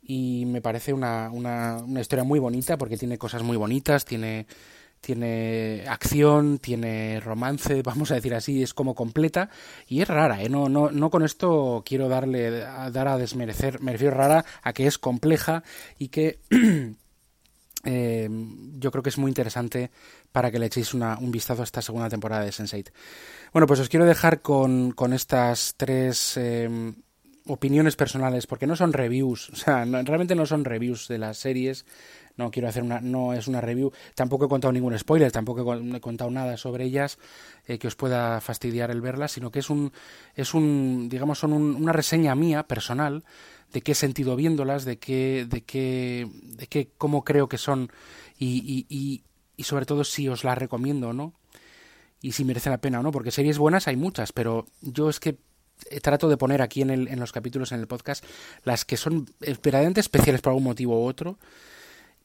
Y 0.02 0.46
me 0.46 0.62
parece 0.62 0.94
una, 0.94 1.30
una, 1.32 1.78
una 1.78 2.02
historia 2.02 2.24
muy 2.24 2.40
bonita 2.40 2.78
porque 2.78 2.98
tiene 2.98 3.18
cosas 3.18 3.42
muy 3.42 3.56
bonitas, 3.56 4.04
tiene, 4.06 4.48
tiene 5.04 5.84
acción, 5.88 6.60
tiene 6.60 7.20
romance, 7.20 7.82
vamos 7.84 8.12
a 8.12 8.16
decir 8.16 8.34
así, 8.34 8.64
es 8.64 8.74
como 8.74 8.96
completa 8.96 9.50
y 9.88 10.02
es 10.02 10.08
rara, 10.08 10.42
¿eh? 10.42 10.50
no, 10.50 10.70
no, 10.70 10.92
no 10.92 11.10
con 11.10 11.24
esto 11.24 11.84
quiero 11.86 12.08
darle 12.08 12.64
a, 12.64 12.90
dar 12.90 13.10
a 13.10 13.18
desmerecer, 13.18 13.82
me 13.82 13.92
refiero 13.92 14.16
rara 14.16 14.46
a 14.62 14.74
que 14.74 14.88
es 14.88 14.98
compleja 14.98 15.64
y 16.00 16.08
que 16.08 16.40
eh, 17.84 18.30
yo 18.80 18.92
creo 18.92 19.04
que 19.04 19.10
es 19.10 19.18
muy 19.18 19.30
interesante 19.30 19.92
para 20.32 20.52
que 20.52 20.60
le 20.60 20.68
echéis 20.68 20.94
un 20.94 21.32
vistazo 21.32 21.62
a 21.62 21.66
esta 21.66 21.82
segunda 21.82 22.10
temporada 22.10 22.44
de 22.44 22.52
Sense8. 22.52 22.92
Bueno, 23.52 23.68
pues 23.68 23.80
os 23.80 23.90
quiero 23.90 24.06
dejar 24.06 24.42
con, 24.42 24.92
con 24.92 25.14
estas 25.14 25.76
tres 25.76 26.38
em, 26.38 26.96
opiniones 27.46 27.96
personales, 27.96 28.48
porque 28.48 28.68
no 28.68 28.76
son 28.76 28.94
reviews, 28.94 29.50
o 29.54 29.56
sea, 29.56 29.86
realmente 29.86 30.36
no 30.36 30.46
son 30.46 30.66
reviews 30.66 31.08
de 31.08 31.18
las 31.18 31.38
series. 31.38 31.86
No 32.36 32.50
quiero 32.50 32.68
hacer 32.68 32.82
una, 32.82 33.00
no 33.00 33.34
es 33.34 33.48
una 33.48 33.62
review. 33.62 33.92
Tampoco 34.16 34.46
he 34.46 34.50
contado 34.50 34.72
ningún 34.72 34.98
spoiler, 34.98 35.32
tampoco 35.32 35.76
he 35.76 36.02
contado 36.02 36.32
nada 36.32 36.58
sobre 36.58 36.86
ellas 36.86 37.20
eh, 37.68 37.78
que 37.78 37.88
os 37.88 37.96
pueda 37.96 38.42
fastidiar 38.42 38.90
el 38.90 39.02
verlas, 39.02 39.34
sino 39.34 39.52
que 39.52 39.60
es 39.60 39.70
un, 39.70 39.94
es 40.34 40.56
un, 40.56 41.10
digamos, 41.10 41.38
son 41.38 41.54
una 41.54 41.94
reseña 41.94 42.34
mía 42.34 42.64
personal 42.64 43.24
de 43.74 43.82
qué 43.82 43.96
sentido 43.96 44.36
viéndolas, 44.36 44.86
de 44.86 44.98
qué, 44.98 45.46
de 45.50 45.62
qué, 45.62 46.28
de 46.44 46.68
qué, 46.68 46.90
cómo 46.98 47.24
creo 47.24 47.50
que 47.50 47.58
son 47.58 47.92
y, 48.38 48.86
y, 48.88 49.24
y 49.58 49.64
sobre 49.64 49.86
todo 49.86 50.04
si 50.04 50.30
os 50.30 50.44
las 50.44 50.58
recomiendo 50.58 51.10
o 51.10 51.14
no 51.14 51.34
y 52.22 52.32
si 52.32 52.46
merece 52.46 52.70
la 52.70 52.80
pena 52.80 53.00
o 53.00 53.04
no, 53.04 53.12
porque 53.12 53.32
series 53.32 53.58
buenas 53.58 53.88
hay 53.88 53.98
muchas, 53.98 54.32
pero 54.32 54.66
yo 54.82 55.10
es 55.10 55.20
que 55.20 55.38
trato 56.02 56.30
de 56.30 56.38
poner 56.38 56.62
aquí 56.62 56.82
en, 56.82 56.90
el, 56.90 57.08
en 57.08 57.20
los 57.20 57.32
capítulos 57.32 57.72
en 57.72 57.80
el 57.80 57.88
podcast 57.88 58.24
las 58.64 58.86
que 58.86 58.96
son 58.96 59.28
verdaderamente 59.40 60.00
especiales 60.00 60.42
por 60.42 60.52
algún 60.52 60.64
motivo 60.64 61.04
u 61.04 61.08
otro 61.08 61.38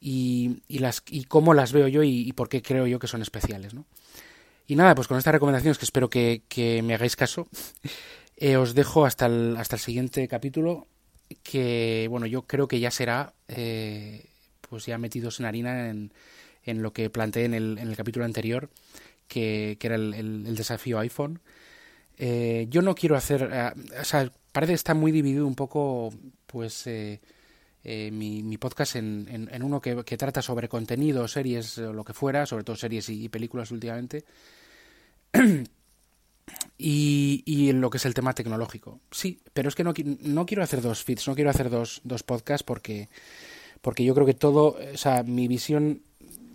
y, 0.01 0.63
y, 0.69 0.79
las, 0.79 1.03
y 1.11 1.25
cómo 1.25 1.55
las 1.55 1.73
veo 1.73 1.89
yo 1.89 2.03
y, 2.03 2.33
por 2.33 2.49
qué 2.49 2.63
creo 2.63 2.87
yo 2.87 2.99
que 2.99 3.09
son 3.09 3.23
especiales. 3.23 3.75
¿no? 3.75 3.85
Y 4.67 4.77
nada, 4.77 4.95
pues 4.95 5.09
con 5.09 5.19
estas 5.19 5.33
recomendaciones 5.33 5.79
que 5.79 5.85
espero 5.85 6.09
que, 6.09 6.43
que 6.49 6.83
me 6.83 6.95
hagáis 6.95 7.17
caso, 7.17 7.49
eh, 8.37 8.57
os 8.57 8.75
dejo 8.75 9.05
hasta 9.05 9.27
el, 9.27 9.57
hasta 9.57 9.77
el 9.77 9.81
siguiente 9.81 10.29
capítulo 10.29 10.87
que, 11.43 12.07
bueno, 12.11 12.27
yo 12.27 12.43
creo 12.43 12.69
que 12.69 12.81
ya 12.81 12.91
será, 12.91 13.35
eh, 13.49 14.27
pues 14.69 14.87
ya 14.87 14.99
metidos 14.99 15.41
en 15.41 15.47
harina 15.47 15.89
en, 15.91 16.13
en 16.65 16.83
lo 16.83 16.93
que 16.93 17.11
planteé 17.11 17.45
en 17.45 17.55
el, 17.55 17.79
en 17.79 17.89
el 17.89 17.97
capítulo 17.97 18.25
anterior 18.25 18.69
que, 19.29 19.79
era 19.81 19.95
el, 19.95 20.55
desafío 20.57 20.99
iPhone. 20.99 21.41
Eh, 22.17 22.67
yo 22.69 22.83
no 22.83 22.95
quiero 22.95 23.17
hacer, 23.17 23.49
eh, 23.53 23.73
o 24.01 24.05
sea, 24.05 24.31
parece 24.51 24.73
que 24.73 24.77
está 24.77 24.95
muy 24.95 25.13
dividido 25.13 25.47
un 25.47 25.55
poco, 25.55 26.13
pues, 26.47 26.87
eh, 26.87 27.21
mi, 27.85 28.59
podcast 28.59 28.97
en, 28.97 29.49
en, 29.51 29.63
uno 29.63 29.81
que, 29.81 29.95
trata 30.17 30.43
sobre 30.43 30.69
contenido, 30.69 31.29
series 31.29 31.79
o 31.79 31.93
lo 31.93 32.05
que 32.05 32.15
fuera, 32.15 32.45
sobre 32.47 32.65
todo 32.65 32.75
series 32.77 33.09
y, 33.09 33.29
películas 33.29 33.71
últimamente, 33.71 34.25
y, 36.79 37.43
y, 37.45 37.69
en 37.69 37.81
lo 37.81 37.91
que 37.91 37.99
es 37.99 38.07
el 38.07 38.15
tema 38.15 38.33
tecnológico. 38.33 39.01
Sí, 39.11 39.41
pero 39.53 39.69
es 39.69 39.75
que 39.75 39.85
no, 39.85 39.93
no 40.23 40.47
quiero 40.47 40.63
hacer 40.63 40.81
dos 40.81 41.03
feeds, 41.03 41.27
no 41.27 41.35
quiero 41.35 41.51
hacer 41.51 41.69
dos, 41.69 42.01
dos 42.05 42.23
podcasts 42.23 42.63
porque, 42.63 43.09
porque 43.81 44.05
yo 44.05 44.15
creo 44.15 44.27
que 44.27 44.35
todo, 44.35 44.79
o 44.95 44.97
sea, 44.97 45.25
mi 45.25 45.49
visión 45.49 46.03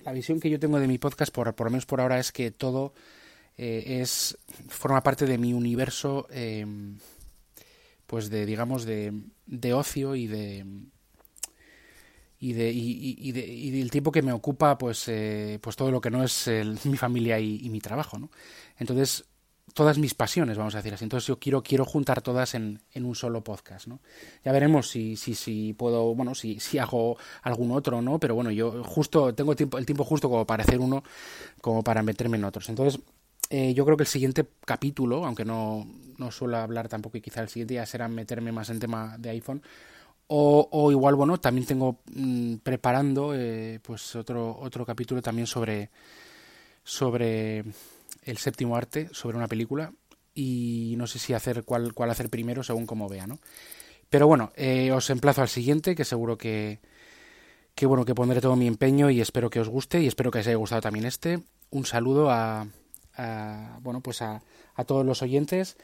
la 0.04 0.12
visión 0.12 0.40
que 0.40 0.50
yo 0.50 0.60
tengo 0.60 0.80
de 0.80 0.88
mi 0.88 0.98
podcast, 0.98 1.34
por, 1.34 1.54
por 1.56 1.68
lo 1.68 1.72
menos 1.72 1.86
por 1.86 2.02
ahora, 2.02 2.20
es 2.20 2.32
que 2.32 2.52
todo 2.52 2.94
eh, 3.58 4.02
es 4.02 4.38
forma 4.68 5.02
parte 5.04 5.26
de 5.26 5.38
mi 5.38 5.54
universo, 5.54 6.28
em, 6.30 6.98
pues 8.08 8.30
de, 8.30 8.46
digamos, 8.46 8.86
de, 8.86 9.14
de 9.46 9.74
ocio 9.74 10.16
y 10.16 10.28
de 10.28 10.66
y 12.40 12.52
de, 12.52 12.72
y, 12.74 13.16
y, 13.18 13.32
de, 13.32 13.46
y 13.48 13.72
del 13.72 13.90
tiempo 13.90 14.12
que 14.12 14.22
me 14.22 14.34
ocupa 14.34 14.78
pues 14.78 15.08
eh, 15.08 15.60
pues 15.62 15.78
todo 15.78 15.92
lo 15.92 16.02
que 16.02 16.12
no 16.12 16.26
es 16.26 16.50
mi 16.84 16.98
familia 16.98 17.40
y, 17.40 17.70
mi 17.70 17.80
trabajo 17.80 18.20
¿no? 18.20 18.30
entonces 18.78 19.24
todas 19.74 19.98
mis 19.98 20.14
pasiones, 20.14 20.58
vamos 20.58 20.76
a 20.76 20.78
decir 20.78 20.94
así. 20.94 21.04
Entonces 21.04 21.28
yo 21.28 21.40
quiero, 21.40 21.64
quiero 21.64 21.86
juntar 21.86 22.22
todas 22.22 22.54
en, 22.54 22.82
en 22.92 23.06
un 23.06 23.16
solo 23.16 23.44
podcast, 23.44 23.88
¿no? 23.88 24.00
Ya 24.44 24.52
veremos 24.52 24.90
si, 24.90 25.16
si, 25.16 25.36
si 25.36 25.74
puedo, 25.74 26.16
bueno, 26.16 26.36
si, 26.36 26.60
si 26.60 26.78
hago 26.78 27.18
algún 27.42 27.72
otro, 27.72 28.02
¿no? 28.02 28.20
Pero 28.20 28.36
bueno, 28.36 28.52
yo 28.52 28.84
justo 28.84 29.34
tengo 29.34 29.56
tiempo, 29.56 29.78
el 29.78 29.86
tiempo 29.86 30.04
justo 30.04 30.30
como 30.30 30.46
para 30.46 30.64
hacer 30.64 30.80
uno, 30.80 31.04
como 31.62 31.84
para 31.84 32.04
meterme 32.04 32.38
en 32.38 32.46
otros. 32.46 32.70
Entonces, 32.70 33.02
eh, 33.50 33.74
yo 33.74 33.86
creo 33.86 33.98
que 33.98 34.04
el 34.04 34.08
siguiente 34.08 34.48
capítulo, 34.66 35.26
aunque 35.26 35.46
no, 35.46 35.88
no 36.18 36.32
suelo 36.32 36.58
hablar 36.58 36.88
tampoco 36.88 37.18
y 37.18 37.22
quizá 37.22 37.42
el 37.42 37.50
siguiente 37.50 37.76
ya 37.76 37.86
será 37.86 38.08
meterme 38.08 38.52
más 38.52 38.70
en 38.70 38.80
tema 38.80 39.18
de 39.18 39.32
iPhone, 39.32 39.62
o, 40.28 40.68
o 40.72 40.92
igual, 40.92 41.16
bueno, 41.16 41.38
también 41.40 41.68
tengo 41.68 42.00
mm, 42.14 42.56
preparando 42.58 43.34
eh, 43.36 43.80
pues 43.84 44.16
otro, 44.16 44.58
otro 44.60 44.86
capítulo 44.86 45.22
también 45.22 45.48
sobre 45.48 45.92
sobre 46.84 47.64
el 48.26 48.38
séptimo 48.38 48.76
arte 48.76 49.10
sobre 49.12 49.38
una 49.38 49.48
película 49.48 49.94
y 50.34 50.96
no 50.98 51.08
sé 51.08 51.20
si 51.20 51.34
hacer 51.34 51.64
cuál, 51.64 51.94
cuál 51.94 52.10
hacer 52.10 52.30
primero 52.30 52.64
según 52.64 52.86
como 52.86 53.10
vea, 53.10 53.28
¿no? 53.28 53.40
Pero 54.10 54.28
bueno, 54.28 54.52
eh, 54.56 54.92
os 54.92 55.10
emplazo 55.10 55.42
al 55.42 55.50
siguiente, 55.50 55.96
que 55.96 56.06
seguro 56.06 56.38
que, 56.38 56.80
que 57.76 57.86
bueno, 57.86 58.06
que 58.06 58.14
pondré 58.14 58.42
todo 58.42 58.56
mi 58.56 58.68
empeño 58.68 59.10
y 59.10 59.22
espero 59.22 59.50
que 59.50 59.60
os 59.60 59.70
guste 59.70 60.02
y 60.02 60.08
espero 60.08 60.30
que 60.30 60.40
os 60.40 60.48
haya 60.48 60.56
gustado 60.56 60.82
también 60.82 61.06
este. 61.06 61.44
Un 61.72 61.86
saludo 61.86 62.30
a, 62.30 62.68
bueno, 63.82 64.02
pues 64.02 64.22
a, 64.22 64.44
a, 64.76 64.84
todos 64.84 65.06
los 65.06 65.24
oyentes. 65.24 65.78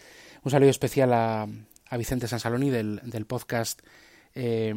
Un 0.44 0.52
saludo 0.52 0.70
especial 0.70 1.12
a, 1.14 1.48
a 1.90 1.98
Vicente 1.98 2.28
Sansaloni 2.28 2.70
del, 2.70 3.02
del 3.04 3.26
podcast 3.26 3.82
eh, 4.36 4.74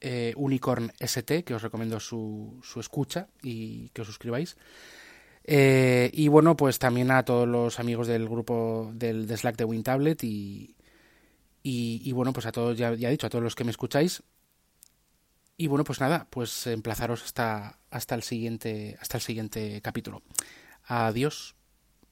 eh, 0.00 0.32
Unicorn 0.36 0.92
ST, 1.00 1.44
que 1.44 1.54
os 1.54 1.62
recomiendo 1.62 2.00
su, 2.00 2.60
su 2.62 2.80
escucha 2.80 3.28
y 3.42 3.88
que 3.90 4.02
os 4.02 4.06
suscribáis. 4.06 4.56
Eh, 5.50 6.10
y 6.12 6.28
bueno, 6.28 6.58
pues 6.58 6.78
también 6.78 7.10
a 7.10 7.24
todos 7.24 7.48
los 7.48 7.80
amigos 7.80 8.06
del 8.06 8.28
grupo 8.28 8.90
del 8.92 9.26
de 9.26 9.34
Slack 9.34 9.56
de 9.56 9.64
WinTablet 9.64 10.22
y, 10.22 10.76
y, 11.62 12.12
bueno, 12.12 12.34
pues 12.34 12.44
a 12.44 12.52
todos, 12.52 12.76
ya, 12.76 12.92
ya 12.94 13.08
he 13.08 13.12
dicho, 13.12 13.26
a 13.26 13.30
todos 13.30 13.42
los 13.42 13.54
que 13.54 13.64
me 13.64 13.70
escucháis. 13.70 14.22
Y 15.56 15.66
bueno, 15.66 15.84
pues 15.84 16.00
nada, 16.00 16.26
pues 16.28 16.66
emplazaros 16.66 17.24
hasta, 17.24 17.78
hasta, 17.90 18.14
el, 18.14 18.22
siguiente, 18.22 18.98
hasta 19.00 19.16
el 19.16 19.22
siguiente 19.22 19.80
capítulo. 19.80 20.22
Adiós. 20.84 21.57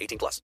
18 0.00 0.18
plus. 0.18 0.38